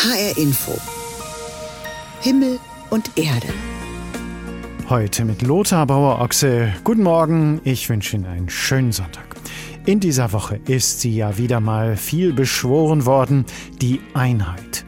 HR 0.00 0.38
Info. 0.38 0.78
Himmel 2.20 2.60
und 2.90 3.10
Erde. 3.18 3.48
Heute 4.88 5.24
mit 5.24 5.42
Lothar 5.42 5.86
Bauer-Ochse. 5.86 6.72
Guten 6.84 7.02
Morgen, 7.02 7.60
ich 7.64 7.88
wünsche 7.88 8.14
Ihnen 8.14 8.26
einen 8.26 8.48
schönen 8.48 8.92
Sonntag. 8.92 9.34
In 9.86 9.98
dieser 9.98 10.32
Woche 10.32 10.60
ist 10.68 11.00
sie 11.00 11.16
ja 11.16 11.36
wieder 11.36 11.58
mal 11.58 11.96
viel 11.96 12.32
beschworen 12.32 13.06
worden, 13.06 13.44
die 13.80 14.00
Einheit. 14.14 14.84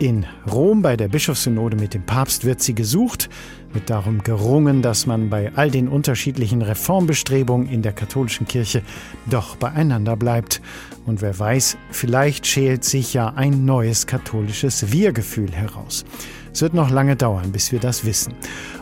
In 0.00 0.26
Rom 0.50 0.82
bei 0.82 0.96
der 0.96 1.06
Bischofssynode 1.06 1.76
mit 1.76 1.94
dem 1.94 2.04
Papst 2.04 2.44
wird 2.44 2.60
sie 2.60 2.74
gesucht, 2.74 3.28
wird 3.72 3.90
darum 3.90 4.22
gerungen, 4.22 4.82
dass 4.82 5.06
man 5.06 5.30
bei 5.30 5.52
all 5.54 5.70
den 5.70 5.88
unterschiedlichen 5.88 6.62
Reformbestrebungen 6.62 7.68
in 7.68 7.82
der 7.82 7.92
katholischen 7.92 8.46
Kirche 8.46 8.82
doch 9.26 9.56
beieinander 9.56 10.16
bleibt. 10.16 10.60
Und 11.06 11.20
wer 11.20 11.38
weiß, 11.38 11.76
vielleicht 11.90 12.46
schält 12.46 12.84
sich 12.84 13.14
ja 13.14 13.34
ein 13.34 13.64
neues 13.64 14.06
katholisches 14.06 14.92
Wir-Gefühl 14.92 15.52
heraus. 15.52 16.04
Es 16.52 16.62
wird 16.62 16.74
noch 16.74 16.90
lange 16.90 17.14
dauern, 17.14 17.52
bis 17.52 17.72
wir 17.72 17.78
das 17.78 18.04
wissen. 18.04 18.34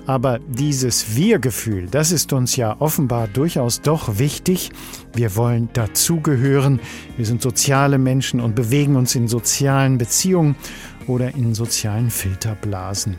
Aber 0.07 0.39
dieses 0.49 1.17
Wir-Gefühl, 1.17 1.89
das 1.91 2.13
ist 2.13 2.33
uns 2.33 2.57
ja 2.57 2.77
offenbar 2.79 3.29
durchaus 3.29 3.83
doch 3.83 4.19
wichtig. 4.19 4.71
Wir 5.15 5.37
wollen 5.37 5.69
dazugehören. 5.73 6.81
Wir 7.17 7.27
sind 7.27 7.43
soziale 7.43 7.99
Menschen 7.99 8.41
und 8.41 8.55
bewegen 8.55 8.97
uns 8.97 9.15
in 9.15 9.29
sozialen 9.29 9.99
Beziehungen 9.99 10.57
oder 11.07 11.35
in 11.35 11.55
sozialen 11.55 12.11
Filterblasen. 12.11 13.17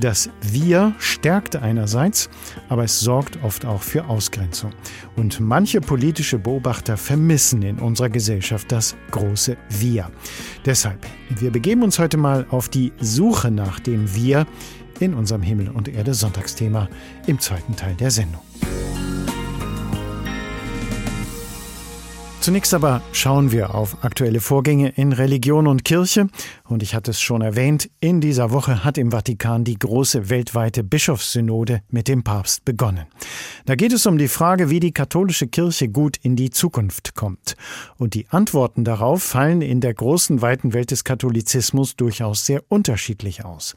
Das 0.00 0.30
Wir 0.42 0.94
stärkt 0.98 1.56
einerseits, 1.56 2.30
aber 2.68 2.84
es 2.84 3.00
sorgt 3.00 3.42
oft 3.42 3.64
auch 3.64 3.82
für 3.82 4.06
Ausgrenzung. 4.06 4.72
Und 5.16 5.40
manche 5.40 5.80
politische 5.80 6.38
Beobachter 6.38 6.96
vermissen 6.96 7.62
in 7.62 7.78
unserer 7.78 8.08
Gesellschaft 8.08 8.70
das 8.72 8.96
große 9.10 9.56
Wir. 9.68 10.10
Deshalb, 10.64 11.06
wir 11.28 11.50
begeben 11.50 11.82
uns 11.82 11.98
heute 11.98 12.16
mal 12.16 12.46
auf 12.50 12.68
die 12.68 12.92
Suche 13.00 13.50
nach 13.50 13.80
dem 13.80 14.14
Wir 14.14 14.46
in 15.00 15.14
unserem 15.14 15.42
Himmel 15.42 15.70
und 15.70 15.88
Erde 15.88 16.14
Sonntagsthema 16.14 16.88
im 17.26 17.40
zweiten 17.40 17.74
Teil 17.76 17.94
der 17.94 18.10
Sendung. 18.10 18.42
Zunächst 22.40 22.72
aber 22.72 23.02
schauen 23.12 23.52
wir 23.52 23.74
auf 23.74 24.02
aktuelle 24.02 24.40
Vorgänge 24.40 24.88
in 24.96 25.12
Religion 25.12 25.66
und 25.66 25.84
Kirche. 25.84 26.26
Und 26.64 26.82
ich 26.82 26.94
hatte 26.94 27.10
es 27.10 27.20
schon 27.20 27.42
erwähnt, 27.42 27.90
in 28.00 28.22
dieser 28.22 28.50
Woche 28.50 28.82
hat 28.82 28.96
im 28.96 29.10
Vatikan 29.10 29.62
die 29.62 29.78
große 29.78 30.30
weltweite 30.30 30.82
Bischofssynode 30.82 31.82
mit 31.90 32.08
dem 32.08 32.24
Papst 32.24 32.64
begonnen. 32.64 33.04
Da 33.66 33.74
geht 33.74 33.92
es 33.92 34.06
um 34.06 34.16
die 34.16 34.26
Frage, 34.26 34.70
wie 34.70 34.80
die 34.80 34.92
katholische 34.92 35.48
Kirche 35.48 35.90
gut 35.90 36.16
in 36.16 36.34
die 36.34 36.48
Zukunft 36.48 37.14
kommt. 37.14 37.56
Und 37.98 38.14
die 38.14 38.26
Antworten 38.30 38.84
darauf 38.84 39.22
fallen 39.22 39.60
in 39.60 39.82
der 39.82 39.92
großen 39.92 40.40
weiten 40.40 40.72
Welt 40.72 40.92
des 40.92 41.04
Katholizismus 41.04 41.94
durchaus 41.94 42.46
sehr 42.46 42.62
unterschiedlich 42.68 43.44
aus. 43.44 43.76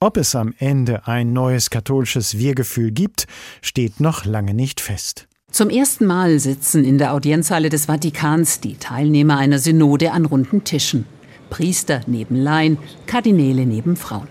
Ob 0.00 0.16
es 0.16 0.34
am 0.34 0.52
Ende 0.58 1.06
ein 1.06 1.32
neues 1.32 1.70
katholisches 1.70 2.36
Wir-Gefühl 2.36 2.90
gibt, 2.90 3.28
steht 3.62 4.00
noch 4.00 4.24
lange 4.24 4.52
nicht 4.52 4.80
fest. 4.80 5.28
Zum 5.50 5.68
ersten 5.68 6.06
Mal 6.06 6.38
sitzen 6.38 6.84
in 6.84 6.96
der 6.96 7.12
Audienzhalle 7.12 7.70
des 7.70 7.86
Vatikans 7.86 8.60
die 8.60 8.76
Teilnehmer 8.76 9.36
einer 9.36 9.58
Synode 9.58 10.12
an 10.12 10.24
runden 10.24 10.62
Tischen. 10.62 11.06
Priester 11.50 12.02
neben 12.06 12.36
Laien, 12.36 12.78
Kardinäle 13.06 13.66
neben 13.66 13.96
Frauen. 13.96 14.28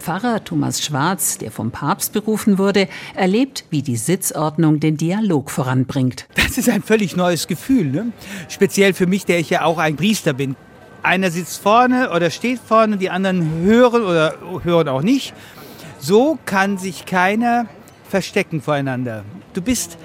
Pfarrer 0.00 0.42
Thomas 0.42 0.84
Schwarz, 0.84 1.38
der 1.38 1.52
vom 1.52 1.70
Papst 1.70 2.12
berufen 2.12 2.58
wurde, 2.58 2.88
erlebt, 3.14 3.64
wie 3.70 3.82
die 3.82 3.96
Sitzordnung 3.96 4.80
den 4.80 4.96
Dialog 4.96 5.52
voranbringt. 5.52 6.26
Das 6.34 6.58
ist 6.58 6.68
ein 6.68 6.82
völlig 6.82 7.14
neues 7.14 7.46
Gefühl, 7.46 7.86
ne? 7.86 8.12
speziell 8.48 8.92
für 8.92 9.06
mich, 9.06 9.24
der 9.24 9.38
ich 9.38 9.50
ja 9.50 9.64
auch 9.64 9.78
ein 9.78 9.94
Priester 9.94 10.32
bin. 10.32 10.56
Einer 11.04 11.30
sitzt 11.30 11.62
vorne 11.62 12.10
oder 12.10 12.30
steht 12.30 12.58
vorne, 12.58 12.96
die 12.96 13.10
anderen 13.10 13.62
hören 13.62 14.02
oder 14.02 14.34
hören 14.64 14.88
auch 14.88 15.02
nicht. 15.02 15.32
So 16.00 16.40
kann 16.44 16.76
sich 16.76 17.06
keiner 17.06 17.66
verstecken 18.08 18.60
voreinander. 18.60 19.24
Du 19.52 19.62
bist 19.62 19.96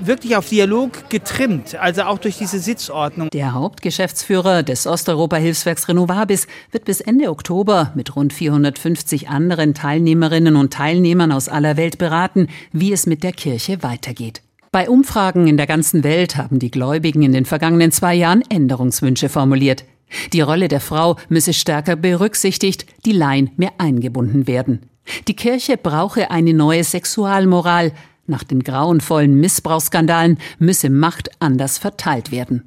wirklich 0.00 0.36
auf 0.36 0.48
Dialog 0.48 1.10
getrimmt, 1.10 1.74
also 1.74 2.02
auch 2.02 2.18
durch 2.18 2.38
diese 2.38 2.58
Sitzordnung. 2.58 3.30
Der 3.30 3.54
Hauptgeschäftsführer 3.54 4.62
des 4.62 4.86
Osteuropa-Hilfswerks 4.86 5.88
Renovabis 5.88 6.46
wird 6.70 6.84
bis 6.84 7.00
Ende 7.00 7.30
Oktober 7.30 7.92
mit 7.94 8.14
rund 8.16 8.32
450 8.32 9.28
anderen 9.28 9.74
Teilnehmerinnen 9.74 10.56
und 10.56 10.72
Teilnehmern 10.72 11.32
aus 11.32 11.48
aller 11.48 11.76
Welt 11.76 11.98
beraten, 11.98 12.48
wie 12.72 12.92
es 12.92 13.06
mit 13.06 13.22
der 13.22 13.32
Kirche 13.32 13.82
weitergeht. 13.82 14.42
Bei 14.70 14.88
Umfragen 14.88 15.46
in 15.46 15.56
der 15.56 15.66
ganzen 15.66 16.04
Welt 16.04 16.36
haben 16.36 16.58
die 16.58 16.70
Gläubigen 16.70 17.22
in 17.22 17.32
den 17.32 17.46
vergangenen 17.46 17.90
zwei 17.90 18.14
Jahren 18.14 18.42
Änderungswünsche 18.50 19.28
formuliert. 19.28 19.84
Die 20.32 20.40
Rolle 20.40 20.68
der 20.68 20.80
Frau 20.80 21.16
müsse 21.28 21.52
stärker 21.52 21.96
berücksichtigt, 21.96 22.86
die 23.04 23.12
Laien 23.12 23.50
mehr 23.56 23.72
eingebunden 23.78 24.46
werden. 24.46 24.80
Die 25.26 25.36
Kirche 25.36 25.76
brauche 25.76 26.30
eine 26.30 26.52
neue 26.52 26.84
Sexualmoral, 26.84 27.92
nach 28.28 28.44
den 28.44 28.62
grauenvollen 28.62 29.34
Missbrauchsskandalen 29.34 30.38
müsse 30.58 30.90
Macht 30.90 31.30
anders 31.40 31.78
verteilt 31.78 32.30
werden. 32.30 32.64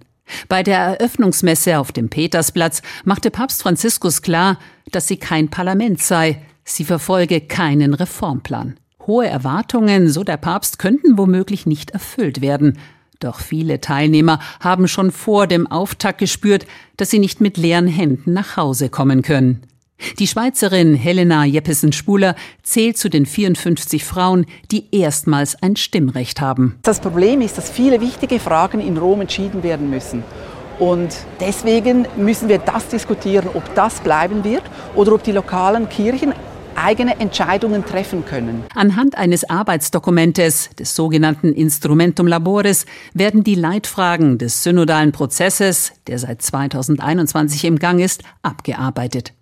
Bei 0.48 0.64
der 0.64 0.78
Eröffnungsmesse 0.78 1.80
auf 1.80 1.92
dem 1.92 2.10
Petersplatz 2.10 2.82
machte 3.04 3.32
Papst 3.32 3.62
Franziskus 3.62 4.22
klar, 4.22 4.58
dass 4.92 5.08
sie 5.08 5.18
kein 5.18 5.50
Parlament 5.50 6.02
sei, 6.02 6.42
sie 6.64 6.86
verfolge 6.86 7.42
keinen 7.42 7.94
Reformplan. 7.94 8.76
Hohe 9.08 9.28
Erwartungen, 9.28 10.10
so 10.10 10.24
der 10.24 10.38
Papst, 10.38 10.80
könnten 10.80 11.18
womöglich 11.18 11.66
nicht 11.66 11.92
erfüllt 11.92 12.42
werden. 12.42 12.78
Doch 13.20 13.40
viele 13.40 13.82
Teilnehmer 13.82 14.40
haben 14.60 14.88
schon 14.88 15.12
vor 15.12 15.48
dem 15.48 15.68
Auftakt 15.68 16.20
gespürt, 16.20 16.66
dass 16.98 17.10
sie 17.10 17.20
nicht 17.20 17.42
mit 17.42 17.58
leeren 17.58 17.88
Händen 17.88 18.34
nach 18.34 18.58
Hause 18.58 18.90
kommen 18.90 19.22
können. 19.22 19.62
Die 20.20 20.28
Schweizerin 20.28 20.96
Helena 20.96 21.46
Jeppesen-Spuler 21.46 22.36
zählt 22.64 22.98
zu 22.98 23.10
den 23.10 23.26
54 23.26 24.04
Frauen, 24.04 24.46
die 24.72 24.86
erstmals 24.92 25.62
ein 25.62 25.76
Stimmrecht 25.76 26.42
haben. 26.42 26.80
Das 26.84 27.00
Problem 27.00 27.42
ist, 27.42 27.58
dass 27.58 27.70
viele 27.70 28.02
wichtige 28.02 28.40
Fragen 28.40 28.80
in 28.80 28.98
Rom 28.98 29.22
entschieden 29.22 29.64
werden 29.64 29.90
müssen. 29.90 30.24
Und 30.80 31.16
deswegen 31.40 32.08
müssen 32.18 32.50
wir 32.50 32.58
das 32.58 32.88
diskutieren, 32.88 33.50
ob 33.54 33.76
das 33.76 34.00
bleiben 34.00 34.44
wird 34.44 34.64
oder 34.96 35.14
ob 35.14 35.24
die 35.24 35.32
lokalen 35.32 35.88
Kirchen 35.90 36.34
eigene 36.76 37.20
Entscheidungen 37.20 37.86
treffen 37.86 38.26
können. 38.26 38.64
Anhand 38.74 39.18
eines 39.18 39.50
Arbeitsdokumentes, 39.50 40.70
des 40.78 40.96
sogenannten 40.96 41.54
Instrumentum 41.54 42.28
Labores, 42.28 42.86
werden 43.14 43.44
die 43.44 43.56
Leitfragen 43.56 44.38
des 44.38 44.64
synodalen 44.64 45.12
Prozesses, 45.12 45.94
der 46.08 46.18
seit 46.18 46.42
2021 46.42 47.66
im 47.66 47.78
Gang 47.78 48.00
ist, 48.00 48.24
abgearbeitet. 48.42 49.34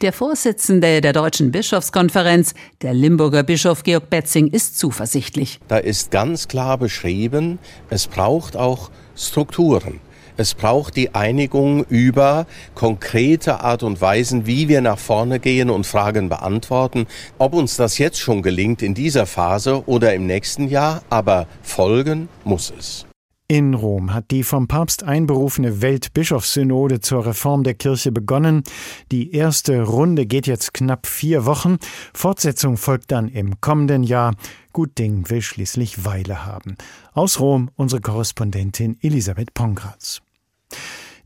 Der 0.00 0.12
Vorsitzende 0.12 1.00
der 1.00 1.12
Deutschen 1.12 1.50
Bischofskonferenz, 1.50 2.54
der 2.82 2.94
Limburger 2.94 3.42
Bischof 3.42 3.82
Georg 3.82 4.10
Betzing, 4.10 4.46
ist 4.46 4.78
zuversichtlich. 4.78 5.58
Da 5.66 5.78
ist 5.78 6.10
ganz 6.10 6.46
klar 6.46 6.78
beschrieben, 6.78 7.58
es 7.90 8.06
braucht 8.06 8.56
auch 8.56 8.90
Strukturen. 9.16 10.00
Es 10.36 10.54
braucht 10.54 10.94
die 10.94 11.16
Einigung 11.16 11.84
über 11.86 12.46
konkrete 12.76 13.58
Art 13.58 13.82
und 13.82 14.00
Weisen, 14.00 14.46
wie 14.46 14.68
wir 14.68 14.80
nach 14.82 15.00
vorne 15.00 15.40
gehen 15.40 15.68
und 15.68 15.84
Fragen 15.84 16.28
beantworten. 16.28 17.08
Ob 17.38 17.54
uns 17.54 17.74
das 17.74 17.98
jetzt 17.98 18.20
schon 18.20 18.42
gelingt 18.42 18.82
in 18.82 18.94
dieser 18.94 19.26
Phase 19.26 19.82
oder 19.86 20.14
im 20.14 20.28
nächsten 20.28 20.68
Jahr, 20.68 21.02
aber 21.10 21.48
folgen 21.62 22.28
muss 22.44 22.72
es. 22.78 23.07
In 23.50 23.72
Rom 23.72 24.12
hat 24.12 24.30
die 24.30 24.44
vom 24.44 24.68
Papst 24.68 25.04
einberufene 25.04 25.80
Weltbischofssynode 25.80 27.00
zur 27.00 27.24
Reform 27.24 27.64
der 27.64 27.72
Kirche 27.72 28.12
begonnen. 28.12 28.62
Die 29.10 29.32
erste 29.32 29.84
Runde 29.84 30.26
geht 30.26 30.46
jetzt 30.46 30.74
knapp 30.74 31.06
vier 31.06 31.46
Wochen. 31.46 31.78
Fortsetzung 32.12 32.76
folgt 32.76 33.10
dann 33.10 33.28
im 33.28 33.58
kommenden 33.62 34.02
Jahr. 34.02 34.34
Gut 34.74 34.98
Ding 34.98 35.30
will 35.30 35.40
schließlich 35.40 36.04
Weile 36.04 36.44
haben. 36.44 36.76
Aus 37.14 37.40
Rom 37.40 37.70
unsere 37.74 38.02
Korrespondentin 38.02 38.98
Elisabeth 39.00 39.54
Pongratz. 39.54 40.20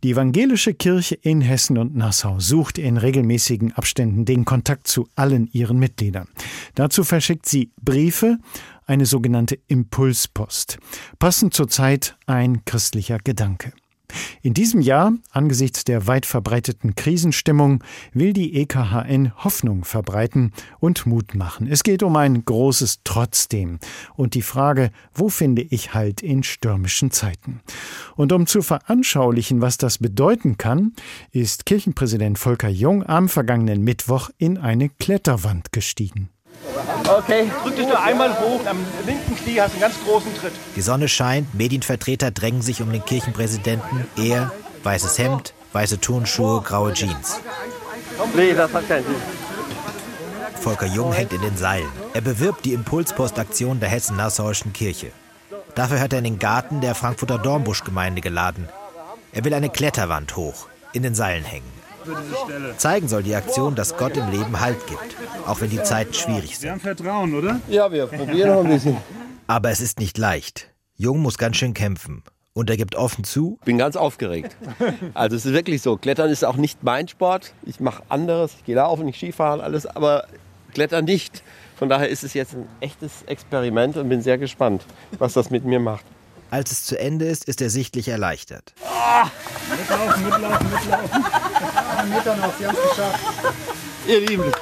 Die 0.04 0.10
evangelische 0.10 0.74
Kirche 0.74 1.14
in 1.14 1.40
Hessen 1.40 1.78
und 1.78 1.94
Nassau 1.94 2.40
sucht 2.40 2.78
in 2.78 2.96
regelmäßigen 2.96 3.72
Abständen 3.74 4.24
den 4.24 4.44
Kontakt 4.44 4.88
zu 4.88 5.08
allen 5.14 5.48
ihren 5.52 5.78
Mitgliedern. 5.78 6.26
Dazu 6.74 7.04
verschickt 7.04 7.48
sie 7.48 7.70
Briefe, 7.80 8.38
eine 8.86 9.06
sogenannte 9.06 9.58
Impulspost. 9.68 10.78
Passend 11.18 11.54
zur 11.54 11.68
Zeit 11.68 12.16
ein 12.26 12.64
christlicher 12.64 13.18
Gedanke. 13.18 13.72
In 14.42 14.54
diesem 14.54 14.80
Jahr, 14.80 15.12
angesichts 15.30 15.84
der 15.84 16.06
weit 16.06 16.26
verbreiteten 16.26 16.94
Krisenstimmung, 16.94 17.82
will 18.12 18.32
die 18.32 18.54
EKHN 18.56 19.32
Hoffnung 19.36 19.84
verbreiten 19.84 20.52
und 20.80 21.06
Mut 21.06 21.34
machen. 21.34 21.66
Es 21.66 21.82
geht 21.82 22.02
um 22.02 22.16
ein 22.16 22.44
großes 22.44 23.00
Trotzdem 23.04 23.78
und 24.14 24.34
die 24.34 24.42
Frage, 24.42 24.90
wo 25.14 25.28
finde 25.28 25.62
ich 25.62 25.94
Halt 25.94 26.22
in 26.22 26.42
stürmischen 26.42 27.10
Zeiten? 27.10 27.60
Und 28.16 28.32
um 28.32 28.46
zu 28.46 28.62
veranschaulichen, 28.62 29.60
was 29.60 29.78
das 29.78 29.98
bedeuten 29.98 30.58
kann, 30.58 30.92
ist 31.30 31.66
Kirchenpräsident 31.66 32.38
Volker 32.38 32.68
Jung 32.68 33.04
am 33.06 33.28
vergangenen 33.28 33.82
Mittwoch 33.82 34.30
in 34.38 34.58
eine 34.58 34.88
Kletterwand 34.88 35.72
gestiegen. 35.72 36.30
Okay, 37.08 37.50
drück 37.62 37.76
dich 37.76 37.86
nur 37.86 38.00
einmal 38.00 38.38
hoch. 38.38 38.60
Am 38.66 38.78
linken 39.06 39.36
Knie 39.36 39.60
hast 39.60 39.72
du 39.72 39.74
einen 39.74 39.80
ganz 39.80 39.94
großen 40.04 40.34
Tritt. 40.36 40.52
Die 40.76 40.80
Sonne 40.80 41.08
scheint, 41.08 41.54
Medienvertreter 41.54 42.30
drängen 42.30 42.62
sich 42.62 42.80
um 42.82 42.92
den 42.92 43.04
Kirchenpräsidenten. 43.04 44.06
Er, 44.16 44.52
weißes 44.82 45.18
Hemd, 45.18 45.54
weiße 45.72 46.00
Turnschuhe, 46.00 46.62
graue 46.62 46.92
Jeans. 46.92 47.40
Nee, 48.34 48.54
das 48.54 48.72
hat 48.72 48.88
keinen 48.88 49.04
Sinn. 49.04 49.14
Volker 50.60 50.86
Jung 50.86 51.12
hängt 51.12 51.32
in 51.32 51.42
den 51.42 51.56
Seilen. 51.56 51.90
Er 52.14 52.20
bewirbt 52.20 52.64
die 52.64 52.72
Impulspostaktion 52.72 53.80
der 53.80 53.88
Hessen-Nassauischen 53.88 54.72
Kirche. 54.72 55.10
Dafür 55.74 56.00
hat 56.00 56.12
er 56.12 56.18
in 56.18 56.24
den 56.24 56.38
Garten 56.38 56.80
der 56.80 56.94
Frankfurter 56.94 57.38
Dornbusch-Gemeinde 57.38 58.20
geladen. 58.20 58.68
Er 59.32 59.44
will 59.44 59.54
eine 59.54 59.70
Kletterwand 59.70 60.36
hoch, 60.36 60.68
in 60.92 61.02
den 61.02 61.14
Seilen 61.14 61.44
hängen. 61.44 61.81
Zeigen 62.76 63.08
soll 63.08 63.22
die 63.22 63.34
Aktion, 63.34 63.74
dass 63.74 63.96
Gott 63.96 64.16
im 64.16 64.30
Leben 64.30 64.60
Halt 64.60 64.86
gibt, 64.86 65.16
auch 65.46 65.60
wenn 65.60 65.70
die 65.70 65.82
Zeiten 65.82 66.14
schwierig 66.14 66.58
sind. 66.58 66.62
Wir 66.64 66.70
haben 66.72 66.80
Vertrauen, 66.80 67.34
oder? 67.34 67.60
Ja, 67.68 67.90
wir 67.90 68.06
probieren 68.06 68.50
noch 68.50 68.64
ein 68.64 68.70
bisschen. 68.70 68.96
Aber 69.46 69.70
es 69.70 69.80
ist 69.80 69.98
nicht 69.98 70.18
leicht. 70.18 70.70
Jung 70.96 71.20
muss 71.20 71.38
ganz 71.38 71.56
schön 71.56 71.74
kämpfen. 71.74 72.22
Und 72.54 72.68
er 72.68 72.76
gibt 72.76 72.96
offen 72.96 73.24
zu, 73.24 73.58
bin 73.64 73.78
ganz 73.78 73.96
aufgeregt. 73.96 74.56
Also 75.14 75.36
es 75.36 75.46
ist 75.46 75.54
wirklich 75.54 75.80
so. 75.80 75.96
Klettern 75.96 76.28
ist 76.28 76.44
auch 76.44 76.56
nicht 76.56 76.82
mein 76.82 77.08
Sport. 77.08 77.54
Ich 77.64 77.80
mache 77.80 78.02
anderes. 78.10 78.54
Ich 78.58 78.64
gehe 78.64 78.76
laufen, 78.76 79.08
ich 79.08 79.16
Skifahren, 79.16 79.62
alles. 79.62 79.86
Aber 79.86 80.26
Klettern 80.74 81.06
nicht. 81.06 81.42
Von 81.76 81.88
daher 81.88 82.08
ist 82.08 82.24
es 82.24 82.34
jetzt 82.34 82.54
ein 82.54 82.68
echtes 82.80 83.22
Experiment 83.26 83.96
und 83.96 84.08
bin 84.08 84.20
sehr 84.20 84.36
gespannt, 84.36 84.84
was 85.18 85.32
das 85.32 85.50
mit 85.50 85.64
mir 85.64 85.80
macht. 85.80 86.04
Als 86.52 86.70
es 86.70 86.84
zu 86.84 86.98
Ende 86.98 87.24
ist, 87.24 87.44
ist 87.44 87.62
er 87.62 87.70
sichtlich 87.70 88.08
erleichtert. 88.08 88.74
Mitlaufen, 89.70 90.22
mitlaufen, 90.22 90.70
mitlaufen. 90.70 91.24
Einen 91.96 92.10
Meter 92.10 92.36
noch, 92.36 92.58
Sie 92.58 92.66
haben 92.66 92.76
es 92.76 92.90
geschafft. 92.90 93.20
Ihr 94.06 94.20
Lieben. 94.20 94.52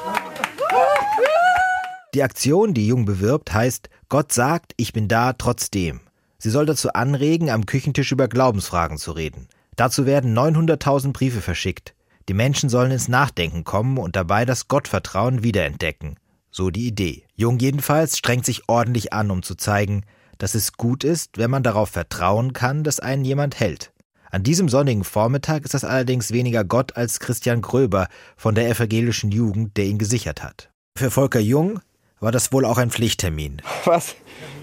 Die 2.14 2.22
Aktion, 2.22 2.74
die 2.74 2.86
Jung 2.86 3.06
bewirbt, 3.06 3.52
heißt 3.52 3.90
Gott 4.08 4.32
sagt, 4.32 4.72
ich 4.76 4.92
bin 4.92 5.08
da 5.08 5.32
trotzdem. 5.32 6.00
Sie 6.38 6.50
soll 6.50 6.64
dazu 6.64 6.92
anregen, 6.92 7.50
am 7.50 7.66
Küchentisch 7.66 8.12
über 8.12 8.28
Glaubensfragen 8.28 8.96
zu 8.96 9.10
reden. 9.10 9.48
Dazu 9.74 10.06
werden 10.06 10.36
900.000 10.38 11.12
Briefe 11.12 11.40
verschickt. 11.40 11.94
Die 12.28 12.34
Menschen 12.34 12.68
sollen 12.68 12.92
ins 12.92 13.08
Nachdenken 13.08 13.64
kommen 13.64 13.98
und 13.98 14.14
dabei 14.14 14.44
das 14.44 14.68
Gottvertrauen 14.68 15.42
wiederentdecken. 15.42 16.20
So 16.52 16.70
die 16.70 16.86
Idee. 16.86 17.24
Jung 17.34 17.58
jedenfalls 17.58 18.16
strengt 18.16 18.46
sich 18.46 18.68
ordentlich 18.68 19.12
an, 19.12 19.32
um 19.32 19.42
zu 19.42 19.56
zeigen, 19.56 20.04
dass 20.40 20.54
es 20.54 20.72
gut 20.72 21.04
ist, 21.04 21.38
wenn 21.38 21.50
man 21.50 21.62
darauf 21.62 21.90
vertrauen 21.90 22.52
kann, 22.52 22.82
dass 22.82 22.98
einen 22.98 23.24
jemand 23.24 23.60
hält. 23.60 23.92
An 24.30 24.42
diesem 24.42 24.68
sonnigen 24.68 25.04
Vormittag 25.04 25.64
ist 25.64 25.74
das 25.74 25.84
allerdings 25.84 26.32
weniger 26.32 26.64
Gott 26.64 26.96
als 26.96 27.20
Christian 27.20 27.62
Gröber 27.62 28.08
von 28.36 28.54
der 28.54 28.68
evangelischen 28.68 29.30
Jugend, 29.30 29.76
der 29.76 29.84
ihn 29.84 29.98
gesichert 29.98 30.42
hat. 30.42 30.70
Für 30.96 31.10
Volker 31.10 31.40
Jung 31.40 31.80
war 32.20 32.32
das 32.32 32.52
wohl 32.52 32.64
auch 32.64 32.78
ein 32.78 32.90
Pflichttermin. 32.90 33.60
Was, 33.84 34.14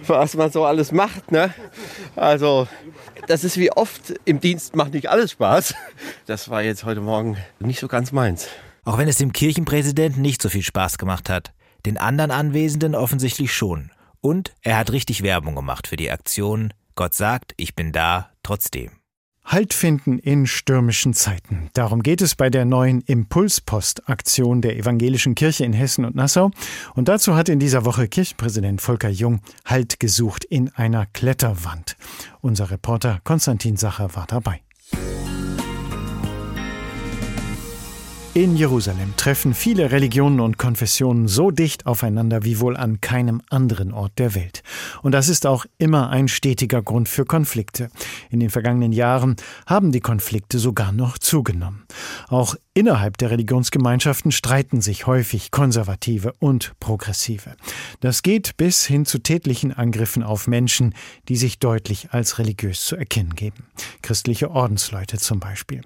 was 0.07 0.35
man 0.35 0.51
so 0.51 0.63
alles 0.63 0.91
macht, 0.91 1.31
ne? 1.31 1.53
Also, 2.15 2.67
das 3.27 3.43
ist 3.43 3.57
wie 3.57 3.71
oft 3.71 4.13
im 4.25 4.39
Dienst 4.39 4.75
macht 4.75 4.93
nicht 4.93 5.09
alles 5.09 5.31
Spaß. 5.31 5.73
Das 6.27 6.49
war 6.49 6.61
jetzt 6.61 6.85
heute 6.85 7.01
Morgen 7.01 7.35
nicht 7.59 7.79
so 7.79 7.87
ganz 7.87 8.11
meins. 8.11 8.47
Auch 8.85 8.97
wenn 8.97 9.09
es 9.09 9.17
dem 9.17 9.33
Kirchenpräsidenten 9.33 10.21
nicht 10.21 10.41
so 10.41 10.47
viel 10.47 10.63
Spaß 10.63 10.97
gemacht 10.97 11.29
hat. 11.29 11.51
Den 11.85 11.97
anderen 11.97 12.31
Anwesenden 12.31 12.95
offensichtlich 12.95 13.53
schon. 13.53 13.91
Und 14.27 14.53
er 14.61 14.77
hat 14.77 14.91
richtig 14.91 15.23
Werbung 15.23 15.55
gemacht 15.55 15.87
für 15.87 15.95
die 15.95 16.11
Aktion 16.11 16.73
Gott 16.95 17.13
sagt, 17.13 17.53
ich 17.55 17.75
bin 17.75 17.93
da 17.93 18.29
trotzdem. 18.43 18.91
Halt 19.45 19.73
finden 19.73 20.19
in 20.19 20.47
stürmischen 20.47 21.13
Zeiten. 21.13 21.69
Darum 21.71 22.03
geht 22.03 22.21
es 22.21 22.35
bei 22.35 22.49
der 22.49 22.65
neuen 22.65 22.99
Impulspost-Aktion 22.99 24.61
der 24.61 24.75
Evangelischen 24.75 25.33
Kirche 25.33 25.63
in 25.63 25.71
Hessen 25.71 26.03
und 26.03 26.15
Nassau. 26.15 26.51
Und 26.93 27.07
dazu 27.07 27.37
hat 27.37 27.47
in 27.47 27.59
dieser 27.59 27.85
Woche 27.85 28.09
Kirchenpräsident 28.09 28.81
Volker 28.81 29.07
Jung 29.07 29.39
Halt 29.63 29.97
gesucht 30.01 30.43
in 30.43 30.75
einer 30.75 31.05
Kletterwand. 31.05 31.95
Unser 32.41 32.69
Reporter 32.69 33.21
Konstantin 33.23 33.77
Sacher 33.77 34.13
war 34.13 34.27
dabei. 34.27 34.59
In 38.37 38.55
Jerusalem 38.55 39.15
treffen 39.17 39.55
viele 39.55 39.89
Religionen 39.89 40.41
und 40.41 40.59
Konfessionen 40.59 41.27
so 41.27 41.49
dicht 41.49 41.87
aufeinander 41.87 42.43
wie 42.43 42.59
wohl 42.59 42.77
an 42.77 43.01
keinem 43.01 43.41
anderen 43.49 43.91
Ort 43.91 44.19
der 44.19 44.35
Welt. 44.35 44.61
Und 45.01 45.13
das 45.13 45.27
ist 45.27 45.47
auch 45.47 45.65
immer 45.79 46.11
ein 46.11 46.27
stetiger 46.27 46.83
Grund 46.83 47.09
für 47.09 47.25
Konflikte. 47.25 47.89
In 48.29 48.39
den 48.39 48.51
vergangenen 48.51 48.91
Jahren 48.91 49.37
haben 49.65 49.91
die 49.91 50.01
Konflikte 50.01 50.59
sogar 50.59 50.91
noch 50.91 51.17
zugenommen. 51.17 51.87
Auch 52.27 52.55
innerhalb 52.75 53.17
der 53.17 53.31
Religionsgemeinschaften 53.31 54.31
streiten 54.31 54.81
sich 54.81 55.07
häufig 55.07 55.49
Konservative 55.49 56.35
und 56.37 56.73
Progressive. 56.79 57.55
Das 58.01 58.21
geht 58.21 58.55
bis 58.55 58.85
hin 58.85 59.07
zu 59.07 59.17
tätlichen 59.17 59.73
Angriffen 59.73 60.21
auf 60.21 60.45
Menschen, 60.45 60.93
die 61.27 61.37
sich 61.37 61.57
deutlich 61.57 62.11
als 62.11 62.37
religiös 62.37 62.85
zu 62.85 62.97
erkennen 62.97 63.33
geben. 63.33 63.65
Christliche 64.03 64.51
Ordensleute 64.51 65.17
zum 65.17 65.39
Beispiel. 65.39 65.81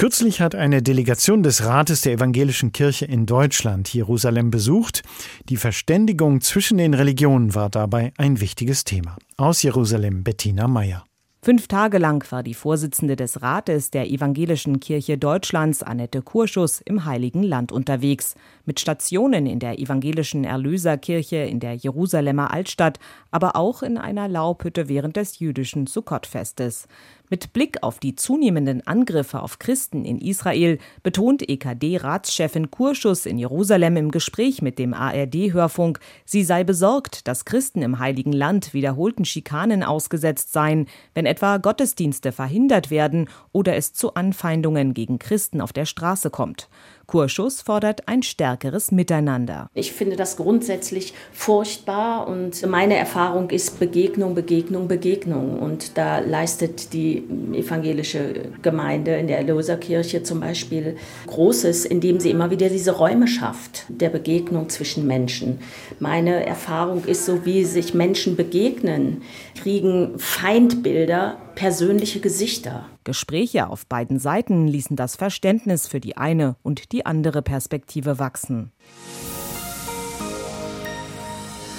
Kürzlich 0.00 0.40
hat 0.40 0.54
eine 0.54 0.82
Delegation 0.82 1.42
des 1.42 1.64
Rates 1.64 2.00
der 2.00 2.14
Evangelischen 2.14 2.72
Kirche 2.72 3.04
in 3.04 3.26
Deutschland 3.26 3.92
Jerusalem 3.92 4.50
besucht. 4.50 5.02
Die 5.50 5.58
Verständigung 5.58 6.40
zwischen 6.40 6.78
den 6.78 6.94
Religionen 6.94 7.54
war 7.54 7.68
dabei 7.68 8.14
ein 8.16 8.40
wichtiges 8.40 8.84
Thema. 8.84 9.16
Aus 9.36 9.62
Jerusalem 9.62 10.24
Bettina 10.24 10.68
Meyer. 10.68 11.04
Fünf 11.42 11.68
Tage 11.68 11.96
lang 11.96 12.22
war 12.32 12.42
die 12.42 12.52
Vorsitzende 12.52 13.16
des 13.16 13.40
Rates 13.40 13.90
der 13.90 14.10
Evangelischen 14.10 14.78
Kirche 14.78 15.16
Deutschlands, 15.16 15.82
Annette 15.82 16.20
Kurschus, 16.20 16.82
im 16.82 17.06
Heiligen 17.06 17.42
Land 17.42 17.72
unterwegs. 17.72 18.34
Mit 18.66 18.78
Stationen 18.78 19.46
in 19.46 19.58
der 19.58 19.78
Evangelischen 19.78 20.44
Erlöserkirche 20.44 21.36
in 21.36 21.58
der 21.58 21.72
Jerusalemer 21.72 22.52
Altstadt, 22.52 22.98
aber 23.30 23.56
auch 23.56 23.82
in 23.82 23.96
einer 23.96 24.28
Laubhütte 24.28 24.90
während 24.90 25.16
des 25.16 25.38
jüdischen 25.38 25.86
Sukkot-Festes. 25.86 26.86
Mit 27.32 27.52
Blick 27.52 27.84
auf 27.84 28.00
die 28.00 28.16
zunehmenden 28.16 28.84
Angriffe 28.88 29.40
auf 29.40 29.60
Christen 29.60 30.04
in 30.04 30.18
Israel 30.18 30.78
betont 31.04 31.48
EKD-Ratschefin 31.48 32.72
Kurschus 32.72 33.24
in 33.24 33.38
Jerusalem 33.38 33.96
im 33.96 34.10
Gespräch 34.10 34.62
mit 34.62 34.80
dem 34.80 34.92
ARD-Hörfunk, 34.92 36.00
sie 36.24 36.42
sei 36.42 36.64
besorgt, 36.64 37.28
dass 37.28 37.44
Christen 37.44 37.82
im 37.82 38.00
Heiligen 38.00 38.32
Land 38.32 38.74
wiederholten 38.74 39.24
Schikanen 39.24 39.84
ausgesetzt 39.84 40.52
seien, 40.52 40.88
wenn 41.14 41.24
etwa 41.24 41.58
Gottesdienste 41.58 42.32
verhindert 42.32 42.90
werden 42.90 43.28
oder 43.52 43.76
es 43.76 43.92
zu 43.92 44.14
Anfeindungen 44.14 44.92
gegen 44.92 45.20
Christen 45.20 45.60
auf 45.60 45.72
der 45.72 45.84
Straße 45.84 46.30
kommt. 46.30 46.68
Kurschus 47.10 47.60
fordert 47.60 48.06
ein 48.06 48.22
stärkeres 48.22 48.92
Miteinander. 48.92 49.68
Ich 49.74 49.90
finde 49.90 50.14
das 50.14 50.36
grundsätzlich 50.36 51.12
furchtbar 51.32 52.28
und 52.28 52.64
meine 52.68 52.94
Erfahrung 52.94 53.50
ist 53.50 53.80
Begegnung, 53.80 54.36
Begegnung, 54.36 54.86
Begegnung. 54.86 55.58
Und 55.58 55.98
da 55.98 56.20
leistet 56.20 56.92
die 56.92 57.24
evangelische 57.52 58.52
Gemeinde 58.62 59.16
in 59.16 59.26
der 59.26 59.38
Erlöserkirche 59.38 60.22
zum 60.22 60.38
Beispiel 60.38 60.98
Großes, 61.26 61.84
indem 61.84 62.20
sie 62.20 62.30
immer 62.30 62.52
wieder 62.52 62.68
diese 62.68 62.92
Räume 62.92 63.26
schafft 63.26 63.86
der 63.88 64.10
Begegnung 64.10 64.68
zwischen 64.68 65.08
Menschen. 65.08 65.58
Meine 65.98 66.46
Erfahrung 66.46 67.04
ist, 67.06 67.26
so 67.26 67.44
wie 67.44 67.64
sich 67.64 67.92
Menschen 67.92 68.36
begegnen, 68.36 69.22
kriegen 69.60 70.16
Feindbilder 70.16 71.38
persönliche 71.60 72.20
Gesichter. 72.20 72.86
Gespräche 73.04 73.68
auf 73.68 73.86
beiden 73.86 74.18
Seiten 74.18 74.66
ließen 74.66 74.96
das 74.96 75.16
Verständnis 75.16 75.86
für 75.86 76.00
die 76.00 76.16
eine 76.16 76.56
und 76.62 76.90
die 76.92 77.04
andere 77.04 77.42
Perspektive 77.42 78.18
wachsen. 78.18 78.72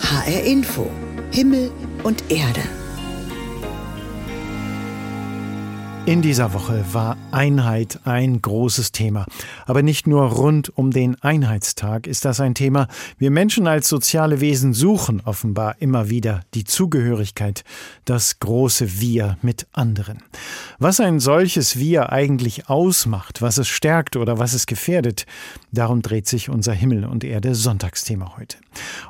HR 0.04 0.44
Info. 0.44 0.86
Himmel 1.32 1.72
und 2.04 2.30
Erde. 2.30 2.62
In 6.08 6.24
dieser 6.24 6.54
Woche 6.54 6.84
war 6.94 7.16
Einheit 7.30 8.00
ein 8.06 8.42
großes 8.42 8.92
Thema. 8.92 9.28
Aber 9.68 9.84
nicht 9.84 10.08
nur 10.08 10.24
rund 10.24 10.76
um 10.76 10.90
den 10.90 11.16
Einheitstag 11.22 12.08
ist 12.08 12.26
das 12.26 12.40
ein 12.40 12.56
Thema. 12.56 12.88
Wir 13.20 13.30
Menschen 13.30 13.68
als 13.68 13.88
soziale 13.88 14.42
Wesen 14.42 14.74
suchen 14.74 15.22
offenbar 15.24 15.76
immer 15.80 16.10
wieder 16.10 16.42
die 16.56 16.64
Zugehörigkeit, 16.64 17.64
das 18.06 18.40
große 18.40 19.00
Wir 19.00 19.38
mit 19.44 19.68
anderen. 19.74 20.24
Was 20.80 21.00
ein 21.00 21.20
solches 21.20 21.78
Wir 21.78 22.12
eigentlich 22.12 22.68
ausmacht, 22.68 23.44
was 23.44 23.60
es 23.60 23.68
stärkt 23.68 24.16
oder 24.16 24.40
was 24.40 24.54
es 24.54 24.66
gefährdet, 24.66 25.28
darum 25.72 26.02
dreht 26.02 26.28
sich 26.28 26.50
unser 26.50 26.74
Himmel 26.74 27.06
und 27.06 27.24
Erde 27.24 27.54
Sonntagsthema 27.54 28.38
heute. 28.38 28.58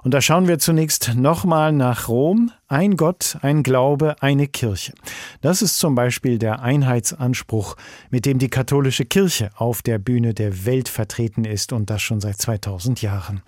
Und 0.04 0.14
da 0.14 0.20
schauen 0.20 0.50
wir 0.50 0.60
zunächst 0.60 1.14
nochmal 1.16 1.72
nach 1.72 2.10
Rom. 2.10 2.52
Ein 2.72 2.96
Gott, 2.96 3.38
ein 3.42 3.64
Glaube, 3.64 4.16
eine 4.22 4.48
Kirche. 4.48 4.94
Das 5.42 5.62
ist 5.62 5.78
zum 5.78 5.94
Beispiel 5.94 6.40
der 6.40 6.62
Einheitsanspruch, 6.62 7.76
mit 8.12 8.26
dem 8.26 8.40
die 8.40 8.48
katholische 8.48 9.04
Kirche 9.04 9.50
auf 9.58 9.82
der 9.82 10.00
Bühne 10.00 10.34
der 10.34 10.66
Welt 10.66 10.88
vertreten 10.88 11.44
ist 11.44 11.74
und 11.74 11.90
das 11.90 12.02
schon 12.02 12.22
seit 12.22 12.40
2000 12.40 13.02
Jahren. 13.02 13.42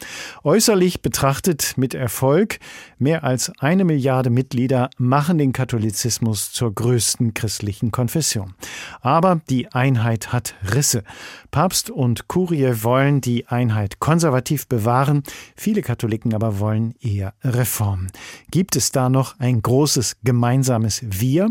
Äußerlich 0.43 1.01
betrachtet 1.01 1.75
mit 1.77 1.93
Erfolg. 1.93 2.59
Mehr 2.97 3.23
als 3.23 3.49
eine 3.59 3.85
Milliarde 3.85 4.29
Mitglieder 4.29 4.89
machen 4.97 5.37
den 5.37 5.53
Katholizismus 5.53 6.51
zur 6.51 6.75
größten 6.75 7.33
christlichen 7.33 7.91
Konfession. 7.91 8.55
Aber 8.99 9.39
die 9.49 9.71
Einheit 9.71 10.33
hat 10.33 10.53
Risse. 10.75 11.05
Papst 11.49 11.89
und 11.89 12.27
Kurie 12.27 12.83
wollen 12.83 13.21
die 13.21 13.47
Einheit 13.47 13.99
konservativ 13.99 14.67
bewahren. 14.67 15.23
Viele 15.55 15.81
Katholiken 15.81 16.33
aber 16.33 16.59
wollen 16.59 16.95
eher 16.99 17.33
Reformen. 17.41 18.11
Gibt 18.51 18.75
es 18.75 18.91
da 18.91 19.12
noch 19.13 19.39
ein 19.39 19.61
großes 19.61 20.17
gemeinsames 20.25 21.01
Wir. 21.07 21.49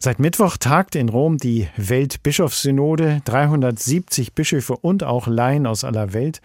Seit 0.00 0.18
Mittwoch 0.18 0.56
tagt 0.56 0.96
in 0.96 1.08
Rom 1.08 1.38
die 1.38 1.68
Weltbischofssynode, 1.76 3.22
370 3.24 4.34
Bischöfe 4.34 4.76
und 4.76 5.04
auch 5.04 5.28
Laien 5.28 5.66
aus 5.66 5.84
aller 5.84 6.12
Welt. 6.12 6.40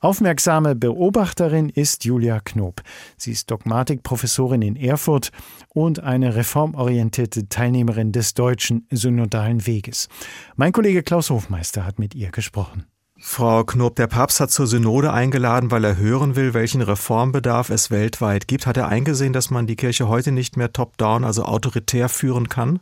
Aufmerksame 0.00 0.74
Beobachterin 0.74 1.68
ist 1.68 2.06
Julia 2.06 2.40
Knob. 2.40 2.80
Sie 3.18 3.32
ist 3.32 3.50
Dogmatikprofessorin 3.50 4.62
in 4.62 4.76
Erfurt 4.76 5.30
und 5.68 6.00
eine 6.02 6.34
reformorientierte 6.34 7.50
Teilnehmerin 7.50 8.12
des 8.12 8.32
deutschen 8.32 8.86
synodalen 8.90 9.66
Weges. 9.66 10.08
Mein 10.56 10.72
Kollege 10.72 11.02
Klaus 11.02 11.28
Hofmeister 11.28 11.84
hat 11.84 11.98
mit 11.98 12.14
ihr 12.14 12.30
gesprochen. 12.30 12.86
Frau 13.18 13.64
Knob, 13.64 13.96
der 13.96 14.08
Papst 14.08 14.40
hat 14.40 14.50
zur 14.50 14.66
Synode 14.66 15.10
eingeladen, 15.10 15.70
weil 15.70 15.84
er 15.84 15.96
hören 15.96 16.36
will, 16.36 16.52
welchen 16.52 16.82
Reformbedarf 16.82 17.70
es 17.70 17.90
weltweit 17.90 18.46
gibt. 18.46 18.66
Hat 18.66 18.76
er 18.76 18.88
eingesehen, 18.88 19.32
dass 19.32 19.50
man 19.50 19.66
die 19.66 19.76
Kirche 19.76 20.06
heute 20.08 20.32
nicht 20.32 20.58
mehr 20.58 20.72
top-down, 20.72 21.24
also 21.24 21.44
autoritär 21.44 22.10
führen 22.10 22.50
kann? 22.50 22.80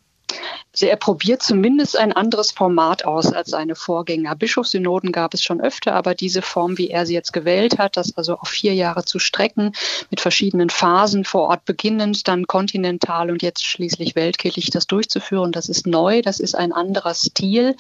Also 0.73 0.87
er 0.87 0.97
probiert 0.97 1.41
zumindest 1.41 1.97
ein 1.97 2.13
anderes 2.13 2.51
Format 2.51 3.05
aus 3.05 3.33
als 3.33 3.51
seine 3.51 3.77
Vorgänger. 3.77 4.35
Bischofssynoden 4.35 5.13
gab 5.13 5.33
es 5.33 5.45
schon 5.45 5.61
öfter, 5.61 5.95
aber 5.95 6.17
diese 6.17 6.43
Form, 6.43 6.79
wie 6.79 6.91
er 6.91 7.07
sie 7.07 7.15
jetzt 7.15 7.33
gewählt 7.33 7.79
hat, 7.79 7.97
das 7.97 8.17
also 8.17 8.35
auf 8.39 8.49
vier 8.49 8.75
Jahre 8.75 9.05
zu 9.05 9.21
strecken, 9.21 9.73
mit 10.11 10.21
verschiedenen 10.21 10.71
Phasen 10.71 11.25
vor 11.25 11.43
Ort 11.43 11.65
beginnend, 11.65 12.27
dann 12.27 12.49
kontinental 12.49 13.31
und 13.31 13.41
jetzt 13.43 13.65
schließlich 13.65 14.17
weltkirchlich 14.17 14.71
das 14.71 14.89
durchzuführen, 14.89 15.53
das 15.53 15.69
ist 15.69 15.87
neu, 15.87 16.23
das 16.23 16.41
ist 16.41 16.57
ein 16.57 16.73
anderer 16.73 17.15
Stil, 17.15 17.77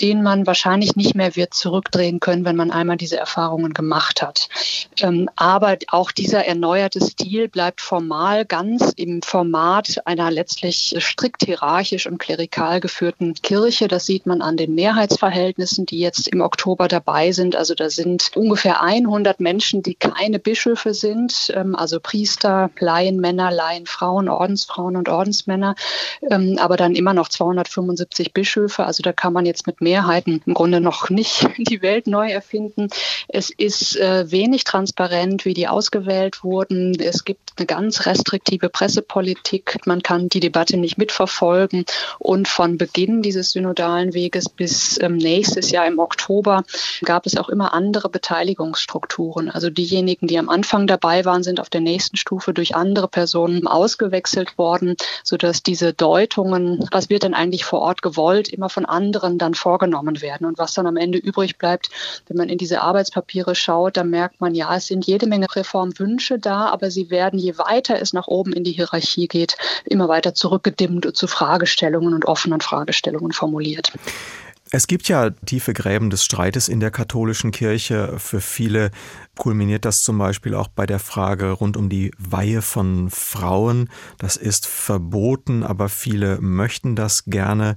den 0.00 0.22
man 0.22 0.46
wahrscheinlich 0.46 0.96
nicht 0.96 1.14
mehr 1.14 1.36
wird 1.36 1.54
zurückdrehen 1.54 2.20
können, 2.20 2.44
wenn 2.44 2.56
man 2.56 2.70
einmal 2.70 2.96
diese 2.96 3.16
Erfahrungen 3.16 3.74
gemacht 3.74 4.22
hat. 4.22 4.48
Ähm, 5.00 5.28
aber 5.36 5.76
auch 5.88 6.10
dieser 6.10 6.44
erneuerte 6.44 7.00
Stil 7.00 7.48
bleibt 7.48 7.80
formal 7.80 8.44
ganz 8.44 8.92
im 8.96 9.22
Format 9.22 10.02
einer 10.04 10.30
letztlich 10.30 10.94
strikt 10.98 11.44
hierarchisch 11.44 12.06
und 12.06 12.18
klerikal 12.18 12.80
geführten 12.80 13.34
Kirche. 13.34 13.88
Das 13.88 14.06
sieht 14.06 14.26
man 14.26 14.42
an 14.42 14.56
den 14.56 14.74
Mehrheitsverhältnissen, 14.74 15.86
die 15.86 15.98
jetzt 15.98 16.28
im 16.28 16.40
Oktober 16.40 16.88
dabei 16.88 17.32
sind. 17.32 17.56
Also 17.56 17.74
da 17.74 17.90
sind 17.90 18.32
ungefähr 18.34 18.82
100 18.82 19.40
Menschen, 19.40 19.82
die 19.82 19.94
keine 19.94 20.38
Bischöfe 20.38 20.94
sind, 20.94 21.52
ähm, 21.54 21.76
also 21.76 22.00
Priester, 22.00 22.70
Laienmänner, 22.78 23.50
Laienfrauen, 23.50 24.28
Ordensfrauen 24.28 24.96
und 24.96 25.08
Ordensmänner, 25.08 25.74
ähm, 26.30 26.58
aber 26.60 26.76
dann 26.76 26.94
immer 26.94 27.14
noch 27.14 27.28
275 27.28 28.32
Bischöfe. 28.32 28.84
Also 28.84 29.02
da 29.02 29.12
kann 29.12 29.32
man 29.32 29.46
jetzt 29.46 29.66
mit 29.66 29.80
Mehrheiten 29.84 30.42
im 30.44 30.54
Grunde 30.54 30.80
noch 30.80 31.10
nicht 31.10 31.48
die 31.58 31.82
Welt 31.82 32.08
neu 32.08 32.30
erfinden. 32.30 32.88
Es 33.28 33.50
ist 33.50 33.96
äh, 33.96 34.30
wenig 34.30 34.64
transparent, 34.64 35.44
wie 35.44 35.54
die 35.54 35.68
ausgewählt 35.68 36.42
wurden. 36.42 36.98
Es 36.98 37.24
gibt 37.24 37.52
eine 37.56 37.66
ganz 37.66 38.06
restriktive 38.06 38.68
Pressepolitik. 38.68 39.78
Man 39.86 40.02
kann 40.02 40.28
die 40.28 40.40
Debatte 40.40 40.76
nicht 40.76 40.98
mitverfolgen. 40.98 41.84
Und 42.18 42.48
von 42.48 42.78
Beginn 42.78 43.22
dieses 43.22 43.52
synodalen 43.52 44.14
Weges 44.14 44.48
bis 44.48 45.00
ähm, 45.00 45.16
nächstes 45.16 45.70
Jahr 45.70 45.86
im 45.86 45.98
Oktober 45.98 46.64
gab 47.04 47.26
es 47.26 47.36
auch 47.36 47.48
immer 47.48 47.72
andere 47.72 48.08
Beteiligungsstrukturen. 48.08 49.50
Also 49.50 49.70
diejenigen, 49.70 50.26
die 50.26 50.38
am 50.38 50.48
Anfang 50.48 50.86
dabei 50.86 51.24
waren, 51.24 51.42
sind 51.42 51.60
auf 51.60 51.70
der 51.70 51.80
nächsten 51.80 52.16
Stufe 52.16 52.52
durch 52.52 52.74
andere 52.74 53.08
Personen 53.08 53.66
ausgewechselt 53.66 54.58
worden, 54.58 54.96
sodass 55.22 55.62
diese 55.62 55.92
Deutungen, 55.92 56.86
was 56.90 57.10
wird 57.10 57.22
denn 57.22 57.34
eigentlich 57.34 57.64
vor 57.64 57.80
Ort 57.80 58.02
gewollt, 58.02 58.48
immer 58.48 58.68
von 58.68 58.84
anderen 58.84 59.38
dann 59.38 59.54
vorgenommen 59.74 60.22
werden. 60.22 60.46
Und 60.46 60.58
was 60.58 60.74
dann 60.74 60.86
am 60.86 60.96
Ende 60.96 61.18
übrig 61.18 61.58
bleibt, 61.58 61.90
wenn 62.28 62.36
man 62.36 62.48
in 62.48 62.58
diese 62.58 62.80
Arbeitspapiere 62.80 63.54
schaut, 63.54 63.96
dann 63.96 64.08
merkt 64.10 64.40
man, 64.40 64.54
ja, 64.54 64.76
es 64.76 64.86
sind 64.86 65.04
jede 65.06 65.26
Menge 65.26 65.46
Reformwünsche 65.54 66.38
da, 66.38 66.68
aber 66.68 66.90
sie 66.90 67.10
werden, 67.10 67.38
je 67.38 67.58
weiter 67.58 68.00
es 68.00 68.12
nach 68.12 68.28
oben 68.28 68.52
in 68.52 68.62
die 68.62 68.72
Hierarchie 68.72 69.26
geht, 69.26 69.56
immer 69.84 70.08
weiter 70.08 70.34
zurückgedimmt 70.34 71.06
und 71.06 71.16
zu 71.16 71.26
Fragestellungen 71.26 71.64
Fragestellungen 71.64 72.14
und 72.14 72.24
offenen 72.26 72.60
Fragestellungen 72.60 73.32
formuliert. 73.32 73.92
Es 74.76 74.88
gibt 74.88 75.06
ja 75.06 75.30
tiefe 75.30 75.72
Gräben 75.72 76.10
des 76.10 76.24
Streites 76.24 76.66
in 76.66 76.80
der 76.80 76.90
katholischen 76.90 77.52
Kirche. 77.52 78.18
Für 78.18 78.40
viele 78.40 78.90
kulminiert 79.38 79.84
das 79.84 80.02
zum 80.02 80.18
Beispiel 80.18 80.52
auch 80.56 80.66
bei 80.66 80.84
der 80.84 80.98
Frage 80.98 81.52
rund 81.52 81.76
um 81.76 81.88
die 81.88 82.10
Weihe 82.18 82.60
von 82.60 83.08
Frauen. 83.08 83.88
Das 84.18 84.36
ist 84.36 84.66
verboten, 84.66 85.62
aber 85.62 85.88
viele 85.88 86.40
möchten 86.40 86.96
das 86.96 87.26
gerne. 87.26 87.76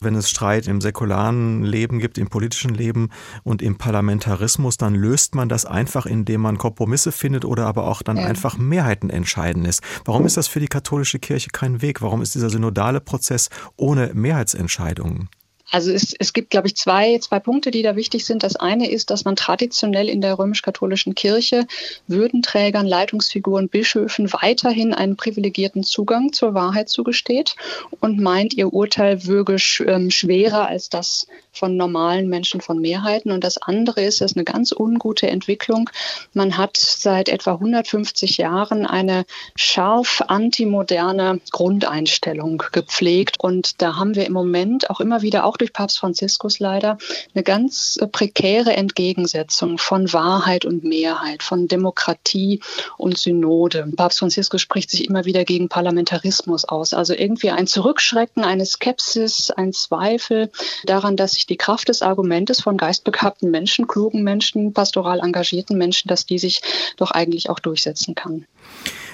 Wenn 0.00 0.14
es 0.16 0.28
Streit 0.28 0.68
im 0.68 0.82
säkularen 0.82 1.64
Leben 1.64 1.98
gibt, 1.98 2.18
im 2.18 2.28
politischen 2.28 2.74
Leben 2.74 3.08
und 3.42 3.62
im 3.62 3.78
Parlamentarismus, 3.78 4.76
dann 4.76 4.94
löst 4.94 5.34
man 5.34 5.48
das 5.48 5.64
einfach, 5.64 6.04
indem 6.04 6.42
man 6.42 6.58
Kompromisse 6.58 7.10
findet 7.10 7.46
oder 7.46 7.64
aber 7.64 7.86
auch 7.86 8.02
dann 8.02 8.18
einfach 8.18 8.58
Mehrheiten 8.58 9.08
entscheiden 9.08 9.62
lässt. 9.62 9.80
Warum 10.04 10.26
ist 10.26 10.36
das 10.36 10.48
für 10.48 10.60
die 10.60 10.68
katholische 10.68 11.18
Kirche 11.18 11.48
kein 11.54 11.80
Weg? 11.80 12.02
Warum 12.02 12.20
ist 12.20 12.34
dieser 12.34 12.50
synodale 12.50 13.00
Prozess 13.00 13.48
ohne 13.78 14.12
Mehrheitsentscheidungen? 14.12 15.30
Also 15.74 15.90
es, 15.90 16.14
es 16.16 16.32
gibt, 16.32 16.50
glaube 16.50 16.68
ich, 16.68 16.76
zwei, 16.76 17.18
zwei 17.18 17.40
Punkte, 17.40 17.72
die 17.72 17.82
da 17.82 17.96
wichtig 17.96 18.24
sind. 18.24 18.44
Das 18.44 18.54
eine 18.54 18.88
ist, 18.88 19.10
dass 19.10 19.24
man 19.24 19.34
traditionell 19.34 20.08
in 20.08 20.20
der 20.20 20.38
römisch-katholischen 20.38 21.16
Kirche 21.16 21.66
Würdenträgern, 22.06 22.86
Leitungsfiguren, 22.86 23.68
Bischöfen 23.68 24.32
weiterhin 24.32 24.94
einen 24.94 25.16
privilegierten 25.16 25.82
Zugang 25.82 26.32
zur 26.32 26.54
Wahrheit 26.54 26.90
zugesteht 26.90 27.56
und 27.98 28.20
meint, 28.20 28.54
ihr 28.54 28.72
Urteil 28.72 29.26
würge 29.26 29.56
ähm, 29.84 30.12
schwerer 30.12 30.68
als 30.68 30.90
das 30.90 31.26
von 31.54 31.76
normalen 31.76 32.28
Menschen, 32.28 32.60
von 32.60 32.80
Mehrheiten. 32.80 33.30
Und 33.30 33.44
das 33.44 33.58
andere 33.58 34.02
ist, 34.02 34.20
das 34.20 34.32
ist 34.32 34.36
eine 34.36 34.44
ganz 34.44 34.72
ungute 34.72 35.28
Entwicklung. 35.28 35.90
Man 36.32 36.56
hat 36.56 36.76
seit 36.76 37.28
etwa 37.28 37.52
150 37.52 38.36
Jahren 38.38 38.86
eine 38.86 39.24
scharf 39.56 40.22
antimoderne 40.26 41.40
Grundeinstellung 41.50 42.62
gepflegt. 42.72 43.36
Und 43.38 43.80
da 43.82 43.96
haben 43.96 44.14
wir 44.14 44.26
im 44.26 44.32
Moment 44.32 44.90
auch 44.90 45.00
immer 45.00 45.22
wieder, 45.22 45.44
auch 45.44 45.56
durch 45.56 45.72
Papst 45.72 45.98
Franziskus 45.98 46.58
leider, 46.58 46.98
eine 47.34 47.44
ganz 47.44 47.98
prekäre 48.12 48.74
Entgegensetzung 48.74 49.78
von 49.78 50.12
Wahrheit 50.12 50.64
und 50.64 50.84
Mehrheit, 50.84 51.42
von 51.42 51.68
Demokratie 51.68 52.60
und 52.96 53.18
Synode. 53.18 53.90
Papst 53.96 54.18
Franziskus 54.18 54.60
spricht 54.60 54.90
sich 54.90 55.08
immer 55.08 55.24
wieder 55.24 55.44
gegen 55.44 55.68
Parlamentarismus 55.68 56.64
aus. 56.64 56.94
Also 56.94 57.14
irgendwie 57.14 57.50
ein 57.50 57.66
Zurückschrecken, 57.66 58.44
eine 58.44 58.66
Skepsis, 58.66 59.50
ein 59.50 59.72
Zweifel 59.72 60.50
daran, 60.84 61.16
dass 61.16 61.32
sich 61.32 61.43
die 61.46 61.56
Kraft 61.56 61.88
des 61.88 62.02
Argumentes 62.02 62.60
von 62.60 62.76
geistbegabten 62.76 63.50
Menschen, 63.50 63.86
klugen 63.86 64.22
Menschen, 64.22 64.72
pastoral 64.72 65.20
engagierten 65.20 65.78
Menschen, 65.78 66.08
dass 66.08 66.26
die 66.26 66.38
sich 66.38 66.60
doch 66.96 67.10
eigentlich 67.10 67.50
auch 67.50 67.60
durchsetzen 67.60 68.14
kann. 68.14 68.46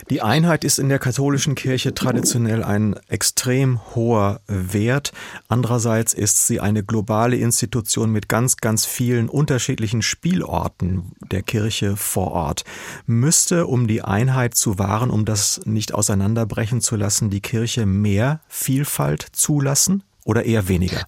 Die 0.09 0.23
Einheit 0.23 0.65
ist 0.65 0.79
in 0.79 0.89
der 0.89 0.99
katholischen 0.99 1.55
Kirche 1.55 1.95
traditionell 1.95 2.65
ein 2.65 2.97
extrem 3.09 3.81
hoher 3.95 4.41
Wert. 4.47 5.13
Andererseits 5.49 6.15
ist 6.15 6.47
sie 6.47 6.59
eine 6.59 6.83
globale 6.83 7.37
Institution 7.37 8.11
mit 8.11 8.29
ganz, 8.29 8.57
ganz 8.57 8.87
vielen 8.87 9.29
unterschiedlichen 9.29 10.03
Spielorten 10.03 11.13
der 11.31 11.43
Kirche 11.43 11.97
vor 11.97 12.33
Ort. 12.33 12.65
Müsste, 13.07 13.67
um 13.67 13.87
die 13.87 14.03
Einheit 14.03 14.55
zu 14.55 14.79
wahren, 14.79 15.11
um 15.11 15.25
das 15.25 15.61
nicht 15.65 15.95
auseinanderbrechen 15.95 16.81
zu 16.81 16.97
lassen, 16.97 17.31
die 17.31 17.41
Kirche 17.41 17.87
mehr 17.87 18.41
Vielfalt 18.49 19.27
zulassen 19.33 20.03
oder 20.25 20.45
eher 20.45 20.67
weniger? 20.67 21.05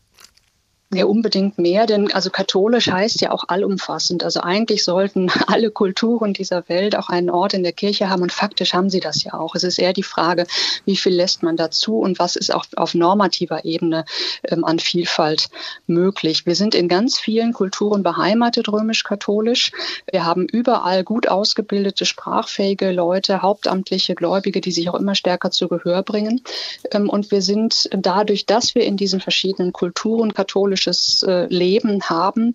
Ja, 0.94 1.06
unbedingt 1.06 1.56
mehr, 1.56 1.86
denn 1.86 2.12
also 2.12 2.28
katholisch 2.28 2.88
heißt 2.90 3.22
ja 3.22 3.30
auch 3.30 3.44
allumfassend. 3.48 4.24
Also 4.24 4.40
eigentlich 4.40 4.84
sollten 4.84 5.30
alle 5.46 5.70
Kulturen 5.70 6.34
dieser 6.34 6.68
Welt 6.68 6.96
auch 6.96 7.08
einen 7.08 7.30
Ort 7.30 7.54
in 7.54 7.62
der 7.62 7.72
Kirche 7.72 8.10
haben 8.10 8.20
und 8.20 8.30
faktisch 8.30 8.74
haben 8.74 8.90
sie 8.90 9.00
das 9.00 9.24
ja 9.24 9.32
auch. 9.32 9.54
Es 9.54 9.64
ist 9.64 9.78
eher 9.78 9.94
die 9.94 10.02
Frage, 10.02 10.46
wie 10.84 10.96
viel 10.96 11.14
lässt 11.14 11.42
man 11.42 11.56
dazu 11.56 11.98
und 11.98 12.18
was 12.18 12.36
ist 12.36 12.54
auch 12.54 12.66
auf 12.76 12.92
normativer 12.92 13.64
Ebene 13.64 14.04
ähm, 14.46 14.64
an 14.64 14.78
Vielfalt 14.78 15.48
möglich. 15.86 16.44
Wir 16.44 16.56
sind 16.56 16.74
in 16.74 16.88
ganz 16.88 17.18
vielen 17.18 17.54
Kulturen 17.54 18.02
beheimatet, 18.02 18.68
römisch-katholisch. 18.68 19.72
Wir 20.10 20.26
haben 20.26 20.46
überall 20.46 21.04
gut 21.04 21.26
ausgebildete, 21.26 22.04
sprachfähige 22.04 22.92
Leute, 22.92 23.40
hauptamtliche 23.40 24.14
Gläubige, 24.14 24.60
die 24.60 24.72
sich 24.72 24.90
auch 24.90 24.96
immer 24.96 25.14
stärker 25.14 25.50
zu 25.50 25.68
Gehör 25.68 26.02
bringen. 26.02 26.42
Ähm, 26.90 27.08
und 27.08 27.30
wir 27.30 27.40
sind 27.40 27.88
dadurch, 27.92 28.44
dass 28.44 28.74
wir 28.74 28.84
in 28.84 28.98
diesen 28.98 29.20
verschiedenen 29.20 29.72
Kulturen 29.72 30.34
katholisch 30.34 30.81
politisches 30.82 31.22
äh, 31.22 31.46
Leben 31.46 32.02
haben, 32.02 32.54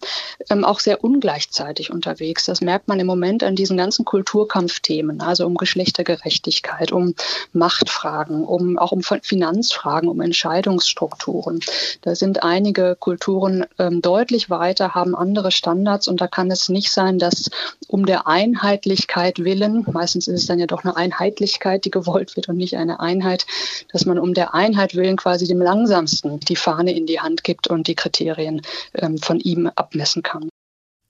ähm, 0.49 0.63
auch 0.63 0.79
sehr 0.79 1.03
ungleichzeitig 1.03 1.91
unterwegs. 1.91 2.45
Das 2.45 2.61
merkt 2.61 2.87
man 2.87 2.99
im 2.99 3.07
Moment 3.07 3.43
an 3.43 3.55
diesen 3.55 3.77
ganzen 3.77 4.05
Kulturkampfthemen, 4.05 5.21
also 5.21 5.45
um 5.45 5.55
Geschlechtergerechtigkeit, 5.55 6.91
um 6.91 7.15
Machtfragen, 7.53 8.43
um 8.43 8.77
auch 8.77 8.91
um 8.91 9.01
Finanzfragen, 9.01 10.09
um 10.09 10.21
Entscheidungsstrukturen. 10.21 11.59
Da 12.01 12.15
sind 12.15 12.43
einige 12.43 12.95
Kulturen 12.99 13.65
ähm, 13.79 14.01
deutlich 14.01 14.49
weiter, 14.49 14.93
haben 14.93 15.15
andere 15.15 15.51
Standards 15.51 16.07
und 16.07 16.19
da 16.21 16.27
kann 16.27 16.51
es 16.51 16.69
nicht 16.69 16.91
sein, 16.91 17.19
dass 17.19 17.49
um 17.87 18.05
der 18.05 18.27
Einheitlichkeit 18.27 19.39
willen, 19.39 19.85
meistens 19.91 20.27
ist 20.27 20.41
es 20.41 20.45
dann 20.47 20.59
ja 20.59 20.67
doch 20.67 20.83
eine 20.83 20.95
Einheitlichkeit, 20.95 21.85
die 21.85 21.91
gewollt 21.91 22.35
wird 22.35 22.49
und 22.49 22.57
nicht 22.57 22.75
eine 22.75 22.99
Einheit, 22.99 23.45
dass 23.91 24.05
man 24.05 24.19
um 24.19 24.33
der 24.33 24.53
Einheit 24.53 24.95
willen 24.95 25.15
quasi 25.15 25.47
dem 25.47 25.61
Langsamsten 25.61 26.39
die 26.41 26.55
Fahne 26.55 26.95
in 26.95 27.05
die 27.05 27.19
Hand 27.19 27.43
gibt 27.43 27.67
und 27.67 27.87
die 27.87 27.95
Kriterien 28.17 28.61
ähm, 28.95 29.17
von 29.17 29.39
ihm 29.39 29.67
abmessen 29.75 30.23
kann. 30.23 30.49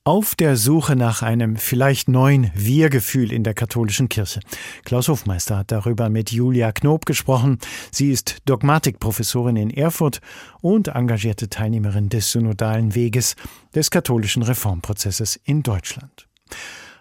auf 0.04 0.36
der 0.36 0.56
Suche 0.56 0.96
nach 0.96 1.22
einem 1.22 1.58
vielleicht 1.58 2.08
neuen 2.08 2.50
Wir-Gefühl 2.56 3.34
in 3.34 3.44
der 3.44 3.54
katholischen 3.54 4.08
Kirche. 4.08 4.40
Klaus 4.86 5.10
Hofmeister 5.10 5.58
hat 5.58 5.72
darüber 5.74 6.08
mit 6.08 6.32
Julia 6.32 6.72
Knob 6.72 7.06
gesprochen. 7.06 7.60
Sie 7.92 8.12
ist 8.12 8.38
Dogmatikprofessorin 8.46 9.58
in 9.58 9.70
Erfurt 9.70 10.22
und 10.62 10.88
engagierte 10.88 11.50
Teilnehmerin 11.50 12.08
des 12.08 12.32
synodalen 12.32 12.96
Weges 12.96 13.36
des 13.76 13.92
katholischen 13.92 14.44
Reformprozesses 14.44 15.38
in 15.44 15.62
Deutschland. 15.62 16.30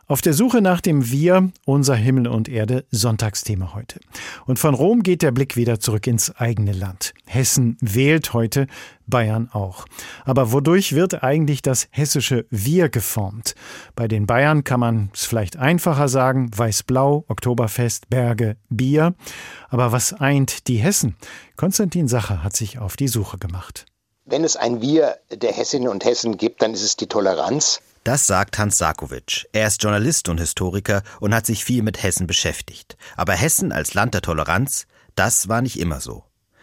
Auf 0.09 0.23
der 0.23 0.35
Suche 0.35 0.63
nach 0.63 0.81
dem 0.81 1.11
Wir, 1.11 1.51
unser 1.65 1.97
Himmel 1.97 2.29
und 2.29 2.49
Erde, 2.49 2.85
Sonntagsthema 2.93 3.75
heute. 3.75 3.99
Und 4.47 4.61
von 4.61 4.73
Rom 4.73 5.03
geht 5.03 5.21
der 5.21 5.33
Blick 5.33 5.57
wieder 5.57 5.81
zurück 5.81 6.07
ins 6.07 6.31
eigene 6.37 6.73
Land. 6.73 7.13
Hessen 7.25 7.77
wählt 7.81 8.33
heute, 8.33 8.69
Bayern 9.09 9.51
auch. 9.53 9.85
Aber 10.25 10.53
wodurch 10.53 10.93
wird 10.93 11.25
eigentlich 11.25 11.61
das 11.61 11.89
hessische 11.91 12.47
Wir 12.51 12.89
geformt? 12.89 13.57
Bei 13.97 14.07
den 14.07 14.29
Bayern 14.29 14.63
kann 14.63 14.79
man 14.79 15.11
es 15.13 15.25
vielleicht 15.25 15.57
einfacher 15.57 16.07
sagen, 16.07 16.53
Weiß-Blau, 16.57 17.25
Oktoberfest, 17.27 18.09
Berge, 18.09 18.59
Bier. 18.69 19.17
Aber 19.71 19.91
was 19.91 20.13
eint 20.13 20.69
die 20.69 20.77
Hessen? 20.77 21.17
Konstantin 21.57 22.07
Sacher 22.07 22.45
hat 22.45 22.55
sich 22.55 22.79
auf 22.79 22.95
die 22.95 23.09
Suche 23.09 23.39
gemacht. 23.39 23.87
Wenn 24.25 24.45
es 24.45 24.55
ein 24.55 24.81
Wir 24.81 25.17
der 25.33 25.53
Hessinnen 25.53 25.89
und 25.89 26.05
Hessen 26.05 26.37
gibt, 26.37 26.63
dann 26.63 26.75
ist 26.75 26.83
es 26.83 26.95
die 26.95 27.09
Toleranz. 27.09 27.81
Das 28.07 28.29
sagt 28.29 28.57
Hans 28.57 28.79
Sarkovic. 28.79 29.49
Er 29.51 29.67
ist 29.67 29.83
Journalist 29.83 30.29
und 30.29 30.39
Historiker 30.39 31.03
und 31.19 31.35
hat 31.35 31.45
sich 31.45 31.65
viel 31.65 31.83
mit 31.83 32.05
Hessen 32.05 32.29
beschäftigt. 32.29 32.97
Aber 33.17 33.33
Hessen 33.33 33.73
als 33.73 33.95
Land 33.95 34.15
der 34.15 34.23
Toleranz, 34.23 34.87
das 35.17 35.49
war 35.49 35.61
nicht 35.61 35.77
immer 35.77 36.01
so. 36.01 36.23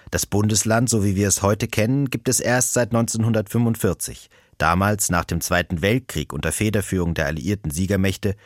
Das 0.10 0.26
Bundesland, 0.26 0.88
so 0.90 1.04
wie 1.04 1.18
wir 1.18 1.28
es 1.28 1.42
heute 1.42 1.68
kennen, 1.68 2.10
gibt 2.10 2.30
es 2.30 2.40
erst 2.40 2.72
seit 2.72 2.94
1945. 2.94 4.30
Damals, 4.58 5.10
nach 5.10 5.26
dem 5.26 5.42
Zweiten 5.42 5.82
Weltkrieg 5.82 6.32
unter 6.32 6.54
Federführung 6.54 7.14
der 7.14 7.26
alliierten 7.26 7.72
Siegermächte, 7.72 8.38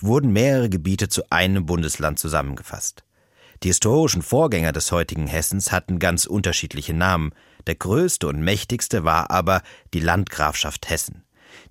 wurden 0.00 0.32
mehrere 0.32 0.70
Gebiete 0.70 1.10
zu 1.10 1.30
einem 1.30 1.66
Bundesland 1.66 2.18
zusammengefasst. 2.18 3.04
Die 3.64 3.68
historischen 3.68 4.22
Vorgänger 4.22 4.72
des 4.72 4.90
heutigen 4.92 5.26
Hessens 5.26 5.72
hatten 5.72 5.98
ganz 5.98 6.24
unterschiedliche 6.24 6.94
Namen. 6.94 7.34
Der 7.66 7.74
größte 7.74 8.26
und 8.26 8.40
mächtigste 8.40 9.04
war 9.04 9.30
aber 9.30 9.60
die 9.92 10.00
Landgrafschaft 10.00 10.88
Hessen. 10.88 11.25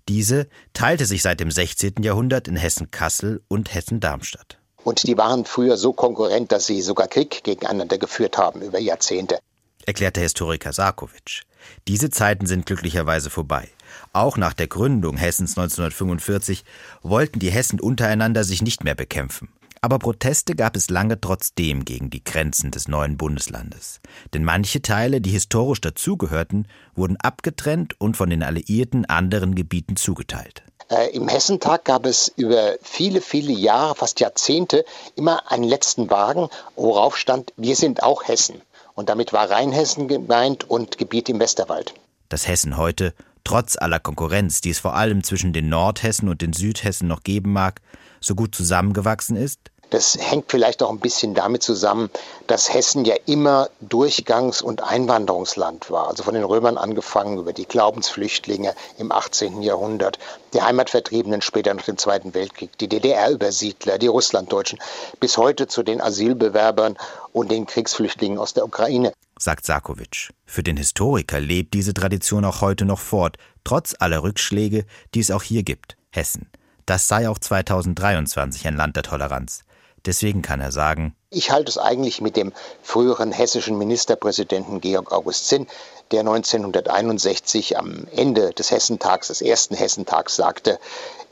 Diese 0.07 0.47
teilte 0.73 1.05
sich 1.05 1.21
seit 1.21 1.39
dem 1.39 1.51
16. 1.51 1.95
Jahrhundert 2.01 2.47
in 2.47 2.55
Hessen-Kassel 2.55 3.41
und 3.47 3.73
Hessen-Darmstadt. 3.73 4.59
Und 4.83 5.07
die 5.07 5.17
waren 5.17 5.45
früher 5.45 5.77
so 5.77 5.93
konkurrent, 5.93 6.51
dass 6.51 6.67
sie 6.67 6.81
sogar 6.81 7.07
Krieg 7.07 7.43
gegeneinander 7.43 7.97
geführt 7.97 8.37
haben 8.37 8.61
über 8.61 8.79
Jahrzehnte. 8.79 9.39
Erklärte 9.85 10.21
Historiker 10.21 10.73
Sarkovic. 10.73 11.43
Diese 11.87 12.09
Zeiten 12.09 12.45
sind 12.45 12.65
glücklicherweise 12.65 13.29
vorbei. 13.29 13.69
Auch 14.13 14.37
nach 14.37 14.53
der 14.53 14.67
Gründung 14.67 15.17
Hessens 15.17 15.57
1945 15.57 16.63
wollten 17.01 17.39
die 17.39 17.51
Hessen 17.51 17.79
untereinander 17.79 18.43
sich 18.43 18.61
nicht 18.61 18.83
mehr 18.83 18.95
bekämpfen. 18.95 19.49
Aber 19.85 19.99
Proteste 19.99 20.55
gab 20.55 20.75
es 20.75 20.89
lange 20.89 21.21
trotzdem 21.21 21.85
gegen 21.85 22.09
die 22.09 22.23
Grenzen 22.23 22.71
des 22.71 22.87
neuen 22.87 23.17
Bundeslandes. 23.17 23.99
Denn 24.33 24.43
manche 24.43 24.81
Teile, 24.81 25.21
die 25.21 25.29
historisch 25.29 25.79
dazugehörten, 25.79 26.67
wurden 26.95 27.17
abgetrennt 27.17 27.93
und 28.01 28.17
von 28.17 28.31
den 28.31 28.41
Alliierten 28.41 29.05
anderen 29.05 29.53
Gebieten 29.53 29.95
zugeteilt. 29.95 30.63
Äh, 30.89 31.15
Im 31.15 31.27
Hessentag 31.27 31.85
gab 31.85 32.07
es 32.07 32.33
über 32.35 32.77
viele, 32.81 33.21
viele 33.21 33.51
Jahre, 33.51 33.93
fast 33.93 34.19
Jahrzehnte, 34.19 34.85
immer 35.15 35.51
einen 35.51 35.65
letzten 35.65 36.09
Wagen, 36.09 36.49
worauf 36.75 37.15
stand, 37.15 37.53
wir 37.55 37.75
sind 37.75 38.01
auch 38.01 38.27
Hessen. 38.27 38.63
Und 38.95 39.09
damit 39.09 39.33
war 39.33 39.51
Rheinhessen 39.51 40.07
gemeint 40.07 40.67
und 40.67 40.97
Gebiet 40.97 41.29
im 41.29 41.39
Westerwald. 41.39 41.93
Das 42.29 42.47
Hessen 42.47 42.75
heute, 42.77 43.13
trotz 43.43 43.77
aller 43.77 43.99
Konkurrenz, 43.99 44.61
die 44.61 44.71
es 44.71 44.79
vor 44.79 44.95
allem 44.95 45.23
zwischen 45.23 45.53
den 45.53 45.69
Nordhessen 45.69 46.27
und 46.27 46.41
den 46.41 46.53
Südhessen 46.53 47.07
noch 47.07 47.21
geben 47.21 47.53
mag, 47.53 47.81
so 48.19 48.33
gut 48.33 48.55
zusammengewachsen 48.55 49.35
ist, 49.35 49.59
das 49.89 50.17
hängt 50.19 50.51
vielleicht 50.51 50.83
auch 50.83 50.89
ein 50.89 50.99
bisschen 50.99 51.33
damit 51.33 51.63
zusammen, 51.63 52.09
dass 52.47 52.73
Hessen 52.73 53.05
ja 53.05 53.15
immer 53.25 53.69
Durchgangs- 53.81 54.61
und 54.61 54.83
Einwanderungsland 54.83 55.89
war. 55.91 56.07
Also 56.07 56.23
von 56.23 56.33
den 56.33 56.43
Römern 56.43 56.77
angefangen 56.77 57.37
über 57.37 57.53
die 57.53 57.65
Glaubensflüchtlinge 57.65 58.75
im 58.97 59.11
18. 59.11 59.61
Jahrhundert, 59.61 60.19
die 60.53 60.61
Heimatvertriebenen 60.61 61.41
später 61.41 61.73
nach 61.73 61.85
dem 61.85 61.97
Zweiten 61.97 62.33
Weltkrieg, 62.33 62.77
die 62.77 62.87
DDR-Übersiedler, 62.87 63.97
die 63.97 64.07
Russlanddeutschen, 64.07 64.79
bis 65.19 65.37
heute 65.37 65.67
zu 65.67 65.83
den 65.83 66.01
Asylbewerbern 66.01 66.97
und 67.31 67.51
den 67.51 67.65
Kriegsflüchtlingen 67.65 68.37
aus 68.37 68.53
der 68.53 68.65
Ukraine. 68.65 69.13
Sagt 69.37 69.65
Sarkovic. 69.65 70.29
Für 70.45 70.63
den 70.63 70.77
Historiker 70.77 71.39
lebt 71.39 71.73
diese 71.73 71.93
Tradition 71.93 72.45
auch 72.45 72.61
heute 72.61 72.85
noch 72.85 72.99
fort, 72.99 73.37
trotz 73.63 73.93
aller 73.99 74.23
Rückschläge, 74.23 74.85
die 75.13 75.19
es 75.19 75.31
auch 75.31 75.43
hier 75.43 75.63
gibt. 75.63 75.97
Hessen. 76.11 76.49
Das 76.85 77.07
sei 77.07 77.27
auch 77.27 77.39
2023 77.39 78.67
ein 78.67 78.77
Land 78.77 78.95
der 78.95 79.03
Toleranz. 79.03 79.65
Deswegen 80.05 80.41
kann 80.41 80.61
er 80.61 80.71
sagen, 80.71 81.15
ich 81.29 81.51
halte 81.51 81.69
es 81.69 81.77
eigentlich 81.77 82.21
mit 82.21 82.37
dem 82.37 82.53
früheren 82.81 83.31
hessischen 83.31 83.77
Ministerpräsidenten 83.77 84.79
Georg 84.79 85.11
August 85.11 85.47
Zinn, 85.47 85.67
der 86.11 86.21
1961 86.21 87.77
am 87.77 88.07
Ende 88.15 88.51
des 88.51 88.71
Hessentags, 88.71 89.27
des 89.27 89.41
ersten 89.41 89.75
Hessentags 89.75 90.35
sagte, 90.35 90.79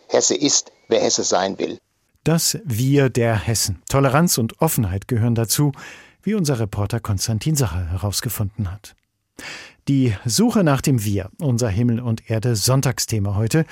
Hesse 0.07 0.35
ist, 0.35 0.71
wer 0.89 0.99
Hesse 1.01 1.23
sein 1.23 1.57
will. 1.59 1.77
Das 2.23 2.57
Wir 2.63 3.09
der 3.09 3.35
Hessen. 3.35 3.81
Toleranz 3.89 4.37
und 4.37 4.61
Offenheit 4.61 5.07
gehören 5.07 5.35
dazu, 5.35 5.71
wie 6.21 6.35
unser 6.35 6.59
Reporter 6.59 6.99
Konstantin 6.99 7.55
Sacher 7.55 7.91
herausgefunden 7.91 8.71
hat. 8.71 8.95
Die 9.89 10.13
Suche 10.23 10.63
nach 10.63 10.79
dem 10.79 11.03
Wir, 11.03 11.29
unser 11.41 11.67
Himmel 11.67 11.99
und 11.99 12.29
Erde 12.29 12.55
Sonntagsthema 12.55 13.35
heute. 13.35 13.65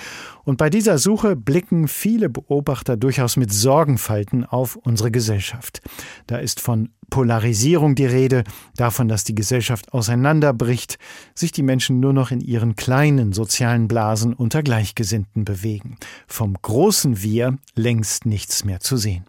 Und 0.43 0.57
bei 0.57 0.69
dieser 0.69 0.97
Suche 0.97 1.37
blicken 1.37 1.87
viele 1.87 2.29
Beobachter 2.29 2.97
durchaus 2.97 3.37
mit 3.37 3.53
Sorgenfalten 3.53 4.43
auf 4.43 4.75
unsere 4.75 5.09
Gesellschaft. 5.09 5.81
Da 6.27 6.37
ist 6.37 6.59
von 6.59 6.89
Polarisierung 7.09 7.95
die 7.95 8.05
Rede, 8.05 8.43
davon, 8.75 9.07
dass 9.07 9.23
die 9.23 9.35
Gesellschaft 9.35 9.93
auseinanderbricht, 9.93 10.97
sich 11.33 11.53
die 11.53 11.63
Menschen 11.63 12.01
nur 12.01 12.11
noch 12.11 12.31
in 12.31 12.41
ihren 12.41 12.75
kleinen 12.75 13.31
sozialen 13.31 13.87
Blasen 13.87 14.33
unter 14.33 14.63
Gleichgesinnten 14.63 15.45
bewegen. 15.45 15.95
Vom 16.27 16.57
großen 16.61 17.21
Wir 17.21 17.57
längst 17.75 18.25
nichts 18.25 18.65
mehr 18.65 18.81
zu 18.81 18.97
sehen. 18.97 19.25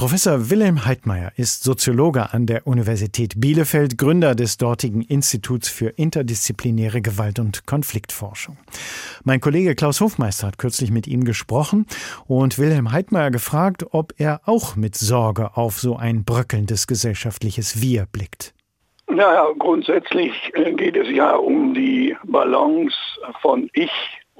Professor 0.00 0.48
Wilhelm 0.48 0.86
Heidmeier 0.86 1.30
ist 1.36 1.62
Soziologe 1.62 2.32
an 2.32 2.46
der 2.46 2.66
Universität 2.66 3.34
Bielefeld, 3.36 3.98
Gründer 3.98 4.34
des 4.34 4.56
dortigen 4.56 5.02
Instituts 5.02 5.68
für 5.68 5.88
interdisziplinäre 5.88 7.02
Gewalt- 7.02 7.38
und 7.38 7.66
Konfliktforschung. 7.66 8.56
Mein 9.24 9.42
Kollege 9.42 9.74
Klaus 9.74 10.00
Hofmeister 10.00 10.46
hat 10.46 10.56
kürzlich 10.56 10.90
mit 10.90 11.06
ihm 11.06 11.24
gesprochen 11.24 11.84
und 12.26 12.58
Wilhelm 12.58 12.92
Heidmeier 12.92 13.30
gefragt, 13.30 13.84
ob 13.90 14.14
er 14.16 14.40
auch 14.46 14.74
mit 14.74 14.94
Sorge 14.94 15.58
auf 15.58 15.78
so 15.78 15.96
ein 15.96 16.24
bröckelndes 16.24 16.86
gesellschaftliches 16.86 17.82
Wir 17.82 18.06
blickt. 18.10 18.54
Naja, 19.06 19.48
grundsätzlich 19.58 20.32
geht 20.78 20.96
es 20.96 21.10
ja 21.10 21.36
um 21.36 21.74
die 21.74 22.16
Balance 22.24 22.96
von 23.42 23.68
Ich 23.74 23.90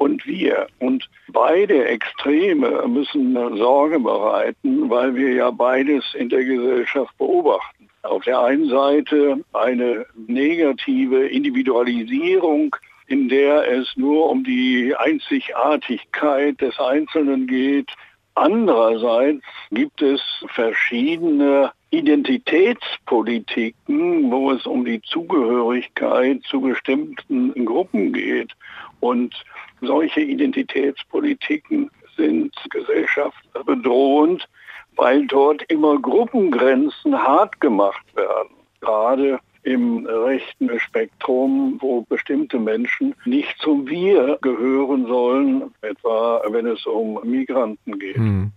und 0.01 0.27
wir. 0.27 0.67
Und 0.79 1.09
beide 1.29 1.85
Extreme 1.85 2.89
müssen 2.89 3.35
Sorge 3.59 4.01
bereiten, 4.01 4.89
weil 4.89 5.15
wir 5.15 5.35
ja 5.35 5.51
beides 5.51 6.15
in 6.15 6.31
der 6.31 6.43
Gesellschaft 6.43 7.15
beobachten. 7.19 7.87
Auf 8.03 8.25
der 8.25 8.41
einen 8.41 8.71
Seite 8.71 9.45
eine 9.53 10.07
negative 10.27 11.29
Individualisierung, 11.29 12.75
in 13.09 13.29
der 13.29 13.71
es 13.71 13.95
nur 13.97 14.31
um 14.31 14.43
die 14.43 14.95
Einzigartigkeit 14.97 16.59
des 16.63 16.79
Einzelnen 16.79 17.47
geht. 17.47 17.91
Andererseits 18.37 19.45
gibt 19.71 20.01
es 20.01 20.23
verschiedene 20.47 21.73
Identitätspolitiken, 21.91 24.31
wo 24.31 24.53
es 24.53 24.65
um 24.65 24.87
die 24.87 25.03
Zugehörigkeit 25.03 26.43
zu 26.45 26.63
bestimmten 26.63 27.67
Gruppen 27.67 28.15
geht. 28.15 28.57
Und 29.01 29.35
solche 29.81 30.21
Identitätspolitiken 30.21 31.91
sind 32.17 32.55
gesellschaftsbedrohend, 32.71 34.49
weil 34.97 35.27
dort 35.27 35.63
immer 35.65 35.99
Gruppengrenzen 35.99 37.17
hart 37.17 37.61
gemacht 37.61 38.05
werden. 38.15 38.51
Gerade 38.81 39.41
im 39.63 40.07
rechten 40.07 40.79
Spektrum, 40.79 41.77
wo 41.81 42.03
bestimmte 42.03 42.59
Menschen 42.59 43.15
nicht 43.25 43.57
zum 43.61 43.87
Wir 43.89 44.39
gehören 44.41 45.07
sollen, 45.07 45.75
etwa 45.83 46.43
wenn 46.51 46.67
es 46.67 46.87
um 46.87 47.21
Migranten 47.25 47.99
geht. 47.99 48.17
Hm. 48.17 48.53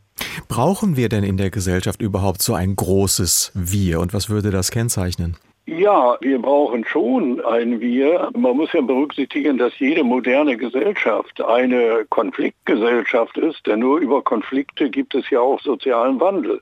Brauchen 0.47 0.95
wir 0.95 1.09
denn 1.09 1.23
in 1.23 1.37
der 1.37 1.49
Gesellschaft 1.49 2.01
überhaupt 2.01 2.41
so 2.41 2.53
ein 2.53 2.75
großes 2.75 3.51
Wir 3.53 3.99
und 3.99 4.13
was 4.13 4.29
würde 4.29 4.51
das 4.51 4.71
kennzeichnen? 4.71 5.35
Ja, 5.65 6.17
wir 6.19 6.41
brauchen 6.41 6.83
schon 6.83 7.39
ein 7.39 7.79
Wir. 7.79 8.29
Man 8.35 8.57
muss 8.57 8.73
ja 8.73 8.81
berücksichtigen, 8.81 9.57
dass 9.57 9.79
jede 9.79 10.03
moderne 10.03 10.57
Gesellschaft 10.57 11.41
eine 11.41 12.05
Konfliktgesellschaft 12.09 13.37
ist, 13.37 13.65
denn 13.65 13.79
nur 13.79 13.99
über 13.99 14.21
Konflikte 14.21 14.89
gibt 14.89 15.15
es 15.15 15.29
ja 15.29 15.39
auch 15.39 15.61
sozialen 15.61 16.19
Wandel. 16.19 16.61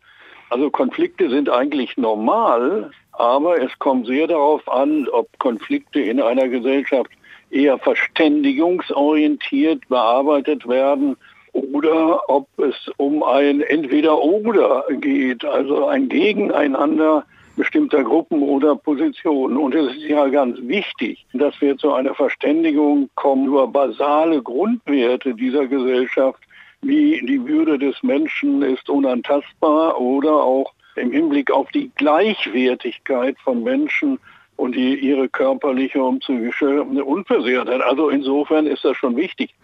Also 0.52 0.70
Konflikte 0.70 1.32
sind 1.32 1.50
eigentlich 1.50 1.98
normal, 1.98 2.92
aber 3.14 3.60
es 3.60 3.72
kommt 3.80 4.06
sehr 4.06 4.28
darauf 4.28 4.72
an, 4.72 5.08
ob 5.12 5.28
Konflikte 5.40 6.00
in 6.00 6.22
einer 6.22 6.48
Gesellschaft 6.48 7.10
eher 7.50 7.80
verständigungsorientiert 7.80 9.90
bearbeitet 9.90 10.68
werden 10.68 11.18
oder 11.54 12.30
ob 12.30 12.48
es 12.58 12.76
um 12.98 13.24
ein 13.24 13.62
Entweder-Oder 13.62 14.86
geht, 14.92 15.44
also 15.44 15.88
ein 15.88 16.08
Gegeneinander 16.08 17.26
bestimmter 17.56 18.04
Gruppen 18.04 18.42
oder 18.42 18.76
Positionen. 18.76 19.58
Und 19.58 19.76
es 19.76 19.96
ist 19.96 20.04
ja 20.04 20.28
ganz 20.28 20.58
wichtig, 20.62 21.26
dass 21.34 21.60
wir 21.62 21.78
zu 21.78 21.94
einer 21.94 22.14
Verständigung 22.14 23.10
kommen 23.16 23.48
über 23.48 23.68
basale 23.68 24.42
Grundwerte 24.42 25.34
dieser 25.34 25.68
Gesellschaft, 25.68 26.40
wie 26.82 27.24
die 27.26 27.46
Würde 27.46 27.78
des 27.78 28.02
Menschen 28.04 28.62
ist 28.64 28.90
unantastbar 28.90 30.00
oder 30.00 30.32
auch 30.32 30.74
im 30.96 31.12
Hinblick 31.12 31.52
auf 31.52 31.70
die 31.72 31.92
Gleichwertigkeit 31.96 33.38
von 33.44 33.64
Menschen 33.64 34.20
und 34.62 34.76
die, 34.76 34.96
ihre 34.96 35.28
körperliche 35.30 36.02
und 36.04 36.20
psychische 36.20 36.84
Unversehrtheit. 36.84 37.82
Also 37.82 38.10
insofern 38.10 38.68
ist 38.68 38.84
das 38.84 38.96
schon 38.98 39.16
wichtig. 39.16 39.56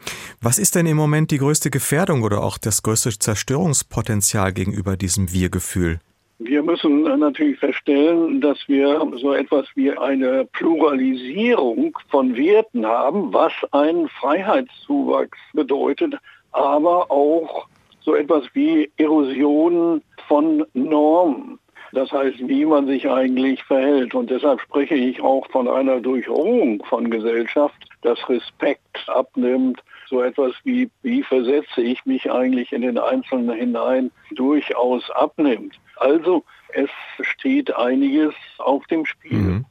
Was 0.42 0.58
ist 0.58 0.76
denn 0.76 0.86
im 0.86 0.98
Moment 0.98 1.32
die 1.32 1.38
größte 1.38 1.70
Gefährdung 1.70 2.24
oder 2.24 2.44
auch 2.44 2.58
das 2.58 2.82
größte 2.82 3.18
Zerstörungspotenzial 3.18 4.54
gegenüber 4.54 4.98
diesem 4.98 5.32
Wir-Gefühl? 5.32 6.00
Wir 6.40 6.62
müssen 6.62 7.02
natürlich 7.02 7.58
feststellen, 7.58 8.42
dass 8.42 8.60
wir 8.68 9.02
so 9.16 9.34
etwas 9.34 9.66
wie 9.74 9.92
eine 9.92 10.46
Pluralisierung 10.46 11.98
von 12.10 12.36
Werten 12.36 12.86
haben, 12.86 13.34
was 13.34 13.54
einen 13.72 14.08
Freiheitszuwachs 14.08 15.40
bedeutet, 15.54 16.14
aber 16.52 17.10
auch 17.10 17.68
so 18.02 18.14
etwas 18.14 18.44
wie 18.54 18.92
Erosion 18.98 20.04
von 20.28 20.64
Normen. 20.76 21.58
Das 21.92 22.12
heißt, 22.12 22.48
wie 22.48 22.66
man 22.66 22.86
sich 22.86 23.10
eigentlich 23.10 23.64
verhält. 23.64 24.14
Und 24.14 24.30
deshalb 24.30 24.62
spreche 24.62 24.96
ich 24.96 25.20
auch 25.22 25.50
von 25.50 25.68
einer 25.68 26.00
Durchruhung 26.00 26.84
von 26.86 27.10
Gesellschaft, 27.10 27.84
dass 28.04 28.30
Respekt 28.30 29.04
abnimmt, 29.08 29.82
so 30.10 30.22
etwas 30.22 30.54
wie, 30.64 30.90
wie 31.04 31.24
versetze 31.24 31.82
ich 31.82 32.06
mich 32.06 32.32
eigentlich 32.32 32.72
in 32.72 32.82
den 32.82 32.98
Einzelnen 32.98 33.56
hinein, 33.56 34.12
durchaus 34.36 35.10
abnimmt. 35.12 35.80
Also 35.98 36.44
es 36.74 36.90
steht 37.22 37.76
einiges 37.76 38.34
auf 38.58 38.86
dem 38.88 39.06
Spiel. 39.06 39.38
Mhm. 39.38 39.66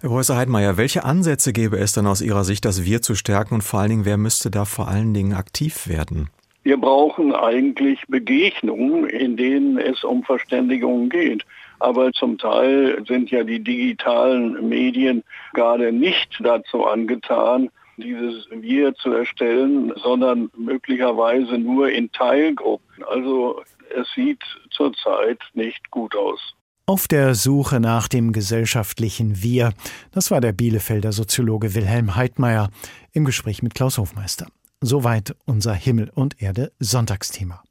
Herr 0.00 0.08
Professor 0.08 0.36
Heidmeier, 0.36 0.76
welche 0.76 1.04
Ansätze 1.04 1.52
gäbe 1.52 1.78
es 1.78 1.92
dann 1.92 2.08
aus 2.08 2.22
Ihrer 2.22 2.42
Sicht, 2.42 2.64
das 2.64 2.84
Wir 2.84 3.02
zu 3.02 3.14
stärken 3.14 3.54
und 3.54 3.62
vor 3.62 3.80
allen 3.80 3.90
Dingen, 3.90 4.04
wer 4.04 4.16
müsste 4.16 4.50
da 4.50 4.64
vor 4.64 4.88
allen 4.88 5.14
Dingen 5.14 5.32
aktiv 5.32 5.86
werden? 5.86 6.28
Wir 6.64 6.76
brauchen 6.76 7.34
eigentlich 7.34 8.00
Begegnungen, 8.08 9.08
in 9.08 9.36
denen 9.36 9.78
es 9.78 10.04
um 10.04 10.22
Verständigung 10.22 11.08
geht. 11.08 11.44
Aber 11.80 12.12
zum 12.12 12.38
Teil 12.38 13.02
sind 13.06 13.30
ja 13.32 13.42
die 13.42 13.58
digitalen 13.58 14.68
Medien 14.68 15.24
gerade 15.54 15.92
nicht 15.92 16.38
dazu 16.40 16.84
angetan, 16.84 17.70
dieses 18.02 18.48
Wir 18.50 18.94
zu 18.94 19.12
erstellen, 19.12 19.92
sondern 20.02 20.50
möglicherweise 20.56 21.58
nur 21.58 21.90
in 21.90 22.10
Teilgruppen. 22.12 23.04
Also 23.04 23.62
es 23.98 24.06
sieht 24.14 24.42
zurzeit 24.70 25.38
nicht 25.54 25.90
gut 25.90 26.16
aus. 26.16 26.54
Auf 26.86 27.06
der 27.06 27.34
Suche 27.34 27.78
nach 27.78 28.08
dem 28.08 28.32
gesellschaftlichen 28.32 29.42
Wir, 29.42 29.72
das 30.10 30.30
war 30.30 30.40
der 30.40 30.52
Bielefelder 30.52 31.12
Soziologe 31.12 31.74
Wilhelm 31.74 32.16
Heidmeier 32.16 32.70
im 33.12 33.24
Gespräch 33.24 33.62
mit 33.62 33.74
Klaus 33.74 33.98
Hofmeister. 33.98 34.48
Soweit 34.80 35.36
unser 35.46 35.74
Himmel 35.74 36.10
und 36.12 36.42
Erde 36.42 36.72
Sonntagsthema. 36.80 37.62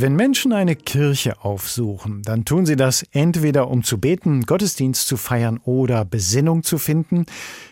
Wenn 0.00 0.14
Menschen 0.14 0.52
eine 0.52 0.76
Kirche 0.76 1.44
aufsuchen, 1.44 2.22
dann 2.22 2.44
tun 2.44 2.66
sie 2.66 2.76
das 2.76 3.04
entweder 3.10 3.66
um 3.66 3.82
zu 3.82 3.98
beten, 3.98 4.42
Gottesdienst 4.42 5.08
zu 5.08 5.16
feiern 5.16 5.58
oder 5.64 6.04
Besinnung 6.04 6.62
zu 6.62 6.78
finden, 6.78 7.26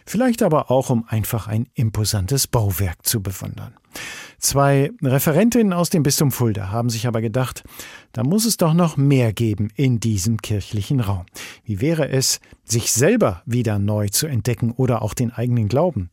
vielleicht 0.05 0.43
aber 0.43 0.69
auch 0.69 0.91
um 0.91 1.05
einfach 1.07 1.47
ein 1.47 1.69
imposantes 1.75 2.49
Bauwerk 2.49 3.07
zu 3.07 3.23
bewundern. 3.23 3.75
Zwei 4.41 4.91
Referentinnen 5.05 5.73
aus 5.73 5.89
dem 5.89 6.03
Bistum 6.03 6.33
Fulda 6.33 6.73
haben 6.73 6.91
sich 6.91 7.07
aber 7.07 7.21
gedacht, 7.21 7.63
da 8.11 8.25
muss 8.25 8.45
es 8.45 8.57
doch 8.57 8.75
noch 8.75 8.97
mehr 8.97 9.33
geben 9.33 9.69
in 9.77 10.01
diesem 10.01 10.43
kirchlichen 10.43 10.99
Raum. 10.99 11.27
Wie 11.65 11.81
wäre 11.81 12.09
es, 12.09 12.41
sich 12.65 12.91
selber 12.91 13.43
wieder 13.47 13.79
neu 13.79 14.09
zu 14.09 14.27
entdecken 14.27 14.73
oder 14.73 15.03
auch 15.03 15.15
den 15.15 15.31
eigenen 15.31 15.69
Glauben? 15.69 16.11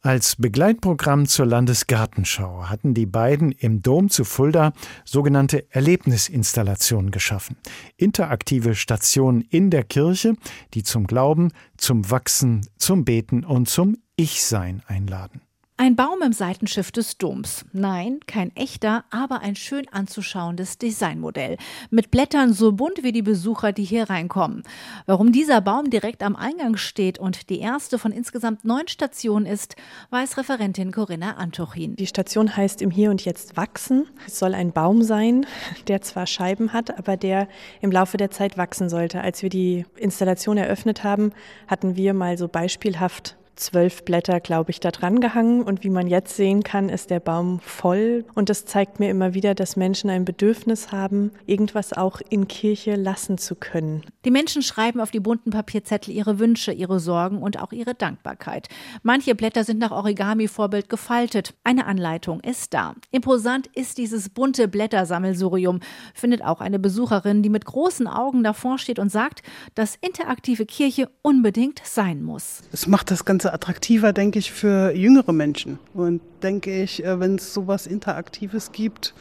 Als 0.00 0.36
Begleitprogramm 0.36 1.26
zur 1.26 1.46
Landesgartenschau 1.46 2.68
hatten 2.68 2.94
die 2.94 3.06
beiden 3.06 3.50
im 3.52 3.82
Dom 3.82 4.10
zu 4.10 4.24
Fulda 4.24 4.72
sogenannte 5.04 5.66
Erlebnisinstallationen 5.70 7.10
geschaffen. 7.10 7.56
Interaktive 7.96 8.76
Stationen 8.76 9.42
in 9.42 9.70
der 9.70 9.82
Kirche, 9.82 10.34
die 10.74 10.84
zum 10.84 11.06
Glauben, 11.06 11.50
zum 11.76 12.10
Wachsen, 12.10 12.68
zum 12.76 13.04
Beten 13.04 13.44
und 13.44 13.68
zum 13.68 13.96
Ich-Sein 14.14 14.82
einladen. 14.86 15.40
Ein 15.80 15.94
Baum 15.94 16.22
im 16.22 16.32
Seitenschiff 16.32 16.90
des 16.90 17.18
Doms. 17.18 17.64
Nein, 17.72 18.18
kein 18.26 18.50
echter, 18.56 19.04
aber 19.10 19.42
ein 19.42 19.54
schön 19.54 19.86
anzuschauendes 19.92 20.76
Designmodell. 20.78 21.56
Mit 21.90 22.10
Blättern 22.10 22.52
so 22.52 22.72
bunt 22.72 23.04
wie 23.04 23.12
die 23.12 23.22
Besucher, 23.22 23.70
die 23.70 23.84
hier 23.84 24.10
reinkommen. 24.10 24.64
Warum 25.06 25.30
dieser 25.30 25.60
Baum 25.60 25.88
direkt 25.88 26.24
am 26.24 26.34
Eingang 26.34 26.76
steht 26.76 27.20
und 27.20 27.48
die 27.48 27.60
erste 27.60 28.00
von 28.00 28.10
insgesamt 28.10 28.64
neun 28.64 28.88
Stationen 28.88 29.46
ist, 29.46 29.76
weiß 30.10 30.36
Referentin 30.36 30.90
Corinna 30.90 31.36
Antuchin. 31.36 31.94
Die 31.94 32.08
Station 32.08 32.56
heißt 32.56 32.82
im 32.82 32.90
Hier 32.90 33.10
und 33.12 33.24
Jetzt 33.24 33.56
wachsen. 33.56 34.08
Es 34.26 34.40
soll 34.40 34.54
ein 34.54 34.72
Baum 34.72 35.02
sein, 35.02 35.46
der 35.86 36.02
zwar 36.02 36.26
Scheiben 36.26 36.72
hat, 36.72 36.98
aber 36.98 37.16
der 37.16 37.46
im 37.80 37.92
Laufe 37.92 38.16
der 38.16 38.32
Zeit 38.32 38.58
wachsen 38.58 38.88
sollte. 38.88 39.20
Als 39.20 39.44
wir 39.44 39.48
die 39.48 39.86
Installation 39.94 40.56
eröffnet 40.56 41.04
haben, 41.04 41.30
hatten 41.68 41.94
wir 41.94 42.14
mal 42.14 42.36
so 42.36 42.48
beispielhaft 42.48 43.36
zwölf 43.58 44.04
Blätter, 44.04 44.40
glaube 44.40 44.70
ich, 44.70 44.80
da 44.80 44.90
dran 44.90 45.20
gehangen. 45.20 45.62
Und 45.62 45.84
wie 45.84 45.90
man 45.90 46.06
jetzt 46.06 46.36
sehen 46.36 46.62
kann, 46.62 46.88
ist 46.88 47.10
der 47.10 47.20
Baum 47.20 47.60
voll. 47.60 48.24
Und 48.34 48.48
das 48.48 48.64
zeigt 48.64 49.00
mir 49.00 49.10
immer 49.10 49.34
wieder, 49.34 49.54
dass 49.54 49.76
Menschen 49.76 50.10
ein 50.10 50.24
Bedürfnis 50.24 50.92
haben, 50.92 51.32
irgendwas 51.46 51.92
auch 51.92 52.20
in 52.30 52.48
Kirche 52.48 52.96
lassen 52.96 53.38
zu 53.38 53.54
können. 53.54 54.02
Die 54.24 54.30
Menschen 54.30 54.62
schreiben 54.62 55.00
auf 55.00 55.10
die 55.10 55.20
bunten 55.20 55.50
Papierzettel 55.50 56.14
ihre 56.14 56.38
Wünsche, 56.38 56.72
ihre 56.72 57.00
Sorgen 57.00 57.42
und 57.42 57.60
auch 57.60 57.72
ihre 57.72 57.94
Dankbarkeit. 57.94 58.68
Manche 59.02 59.34
Blätter 59.34 59.64
sind 59.64 59.78
nach 59.78 59.90
Origami-Vorbild 59.90 60.88
gefaltet. 60.88 61.54
Eine 61.64 61.86
Anleitung 61.86 62.40
ist 62.40 62.74
da. 62.74 62.94
Imposant 63.10 63.68
ist 63.68 63.98
dieses 63.98 64.28
bunte 64.28 64.68
Blättersammelsurium, 64.68 65.80
findet 66.14 66.42
auch 66.42 66.60
eine 66.60 66.78
Besucherin, 66.78 67.42
die 67.42 67.50
mit 67.50 67.64
großen 67.64 68.06
Augen 68.06 68.42
davor 68.42 68.78
steht 68.78 68.98
und 68.98 69.10
sagt, 69.10 69.42
dass 69.74 69.96
interaktive 69.96 70.66
Kirche 70.66 71.08
unbedingt 71.22 71.80
sein 71.84 72.22
muss. 72.22 72.62
Es 72.72 72.86
macht 72.86 73.10
das 73.10 73.24
Ganze 73.24 73.47
attraktiver, 73.52 74.12
denke 74.12 74.38
ich, 74.38 74.52
für 74.52 74.92
jüngere 74.92 75.32
Menschen. 75.32 75.78
Und 75.94 76.20
denke 76.42 76.82
ich, 76.82 77.04
äh, 77.04 77.20
wenn 77.20 77.36
es 77.36 77.54
sowas 77.54 77.86
Interaktives 77.86 78.72
gibt, 78.72 79.14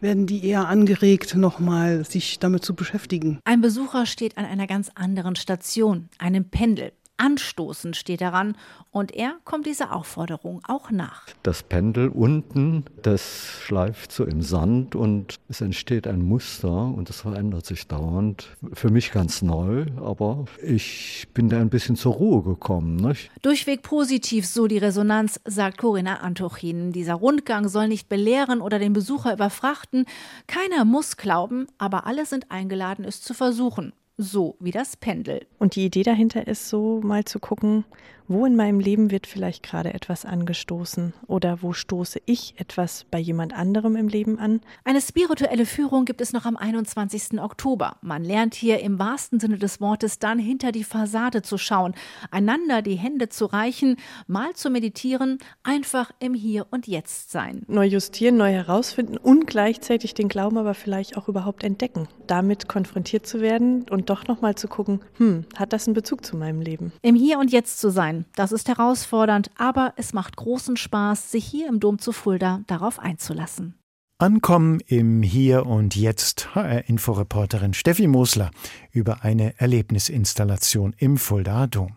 werden 0.00 0.26
die 0.26 0.44
eher 0.44 0.68
angeregt, 0.68 1.34
nochmal 1.34 2.04
sich 2.04 2.38
damit 2.38 2.64
zu 2.64 2.74
beschäftigen. 2.74 3.40
Ein 3.44 3.60
Besucher 3.60 4.06
steht 4.06 4.38
an 4.38 4.44
einer 4.44 4.66
ganz 4.66 4.90
anderen 4.94 5.36
Station, 5.36 6.08
einem 6.18 6.44
Pendel. 6.44 6.92
Anstoßend 7.20 7.96
steht 7.96 8.22
daran 8.22 8.56
und 8.90 9.12
er 9.12 9.34
kommt 9.44 9.66
dieser 9.66 9.94
Aufforderung 9.94 10.62
auch 10.66 10.90
nach. 10.90 11.26
Das 11.42 11.62
Pendel 11.62 12.08
unten, 12.08 12.86
das 13.02 13.60
schleift 13.62 14.10
so 14.10 14.24
im 14.24 14.40
Sand 14.40 14.96
und 14.96 15.38
es 15.50 15.60
entsteht 15.60 16.06
ein 16.06 16.22
Muster 16.22 16.70
und 16.70 17.10
es 17.10 17.20
verändert 17.20 17.66
sich 17.66 17.86
dauernd. 17.86 18.56
Für 18.72 18.90
mich 18.90 19.12
ganz 19.12 19.42
neu, 19.42 19.84
aber 20.02 20.46
ich 20.62 21.28
bin 21.34 21.50
da 21.50 21.60
ein 21.60 21.68
bisschen 21.68 21.94
zur 21.94 22.14
Ruhe 22.14 22.42
gekommen. 22.42 22.96
Nicht? 22.96 23.30
Durchweg 23.42 23.82
positiv, 23.82 24.46
so 24.46 24.66
die 24.66 24.78
Resonanz, 24.78 25.40
sagt 25.44 25.76
Corinna 25.76 26.20
Antuchin. 26.20 26.92
Dieser 26.92 27.16
Rundgang 27.16 27.68
soll 27.68 27.88
nicht 27.88 28.08
belehren 28.08 28.62
oder 28.62 28.78
den 28.78 28.94
Besucher 28.94 29.34
überfrachten. 29.34 30.06
Keiner 30.46 30.86
muss 30.86 31.18
glauben, 31.18 31.66
aber 31.76 32.06
alle 32.06 32.24
sind 32.24 32.50
eingeladen, 32.50 33.04
es 33.04 33.20
zu 33.20 33.34
versuchen 33.34 33.92
so 34.20 34.56
wie 34.60 34.70
das 34.70 34.96
Pendel. 34.96 35.46
Und 35.58 35.74
die 35.74 35.86
Idee 35.86 36.02
dahinter 36.02 36.46
ist 36.46 36.68
so, 36.68 37.00
mal 37.02 37.24
zu 37.24 37.40
gucken, 37.40 37.84
wo 38.30 38.46
in 38.46 38.54
meinem 38.54 38.78
Leben 38.78 39.10
wird 39.10 39.26
vielleicht 39.26 39.64
gerade 39.64 39.92
etwas 39.92 40.24
angestoßen 40.24 41.14
oder 41.26 41.62
wo 41.62 41.72
stoße 41.72 42.20
ich 42.26 42.54
etwas 42.58 43.04
bei 43.10 43.18
jemand 43.18 43.52
anderem 43.52 43.96
im 43.96 44.06
Leben 44.06 44.38
an? 44.38 44.60
Eine 44.84 45.00
spirituelle 45.00 45.66
Führung 45.66 46.04
gibt 46.04 46.20
es 46.20 46.32
noch 46.32 46.44
am 46.44 46.56
21. 46.56 47.40
Oktober. 47.40 47.96
Man 48.02 48.22
lernt 48.22 48.54
hier 48.54 48.78
im 48.80 49.00
wahrsten 49.00 49.40
Sinne 49.40 49.58
des 49.58 49.80
Wortes 49.80 50.20
dann 50.20 50.38
hinter 50.38 50.70
die 50.70 50.84
Fassade 50.84 51.42
zu 51.42 51.58
schauen, 51.58 51.92
einander 52.30 52.82
die 52.82 52.94
Hände 52.94 53.30
zu 53.30 53.46
reichen, 53.46 53.96
mal 54.28 54.54
zu 54.54 54.70
meditieren, 54.70 55.38
einfach 55.64 56.12
im 56.20 56.32
Hier 56.32 56.68
und 56.70 56.86
Jetzt 56.86 57.32
sein. 57.32 57.64
Neu 57.66 57.86
justieren, 57.86 58.36
neu 58.36 58.52
herausfinden 58.52 59.16
und 59.16 59.48
gleichzeitig 59.48 60.14
den 60.14 60.28
Glauben 60.28 60.56
aber 60.56 60.74
vielleicht 60.74 61.16
auch 61.16 61.26
überhaupt 61.26 61.64
entdecken. 61.64 62.06
Damit 62.28 62.68
konfrontiert 62.68 63.26
zu 63.26 63.40
werden 63.40 63.86
und 63.90 64.08
doch 64.08 64.28
nochmal 64.28 64.54
zu 64.54 64.68
gucken, 64.68 65.00
hm, 65.14 65.46
hat 65.56 65.72
das 65.72 65.88
einen 65.88 65.94
Bezug 65.94 66.24
zu 66.24 66.36
meinem 66.36 66.60
Leben? 66.60 66.92
Im 67.02 67.16
Hier 67.16 67.40
und 67.40 67.50
Jetzt 67.50 67.80
zu 67.80 67.90
sein 67.90 68.19
das 68.34 68.52
ist 68.52 68.68
herausfordernd, 68.68 69.50
aber 69.56 69.94
es 69.96 70.12
macht 70.12 70.36
großen 70.36 70.76
Spaß, 70.76 71.30
sich 71.30 71.44
hier 71.44 71.68
im 71.68 71.80
Dom 71.80 71.98
zu 71.98 72.12
Fulda 72.12 72.62
darauf 72.66 72.98
einzulassen. 72.98 73.74
Ankommen 74.18 74.80
im 74.86 75.22
Hier 75.22 75.64
und 75.64 75.96
Jetzt 75.96 76.54
HR-Inforeporterin 76.54 77.72
Steffi 77.72 78.06
Mosler 78.06 78.50
über 78.90 79.24
eine 79.24 79.58
Erlebnisinstallation 79.58 80.94
im 80.98 81.16
Fuldaer 81.16 81.68
Dom. 81.68 81.96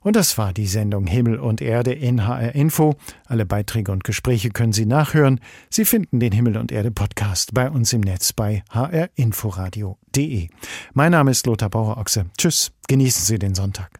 Und 0.00 0.16
das 0.16 0.38
war 0.38 0.52
die 0.52 0.66
Sendung 0.66 1.06
Himmel 1.06 1.38
und 1.38 1.60
Erde 1.60 1.92
in 1.92 2.26
HR 2.26 2.54
Info. 2.54 2.96
Alle 3.26 3.44
Beiträge 3.44 3.92
und 3.92 4.02
Gespräche 4.02 4.50
können 4.50 4.72
Sie 4.72 4.86
nachhören. 4.86 5.40
Sie 5.68 5.84
finden 5.84 6.20
den 6.20 6.32
Himmel 6.32 6.56
und 6.56 6.72
Erde 6.72 6.90
Podcast 6.90 7.52
bei 7.52 7.70
uns 7.70 7.92
im 7.92 8.00
Netz 8.00 8.32
bei 8.32 8.64
hrinforadio.de. 8.70 10.48
Mein 10.94 11.12
Name 11.12 11.30
ist 11.30 11.46
Lothar 11.46 11.68
Bauer-Ochse. 11.68 12.26
Tschüss, 12.38 12.72
genießen 12.88 13.24
Sie 13.24 13.38
den 13.38 13.54
Sonntag. 13.54 13.99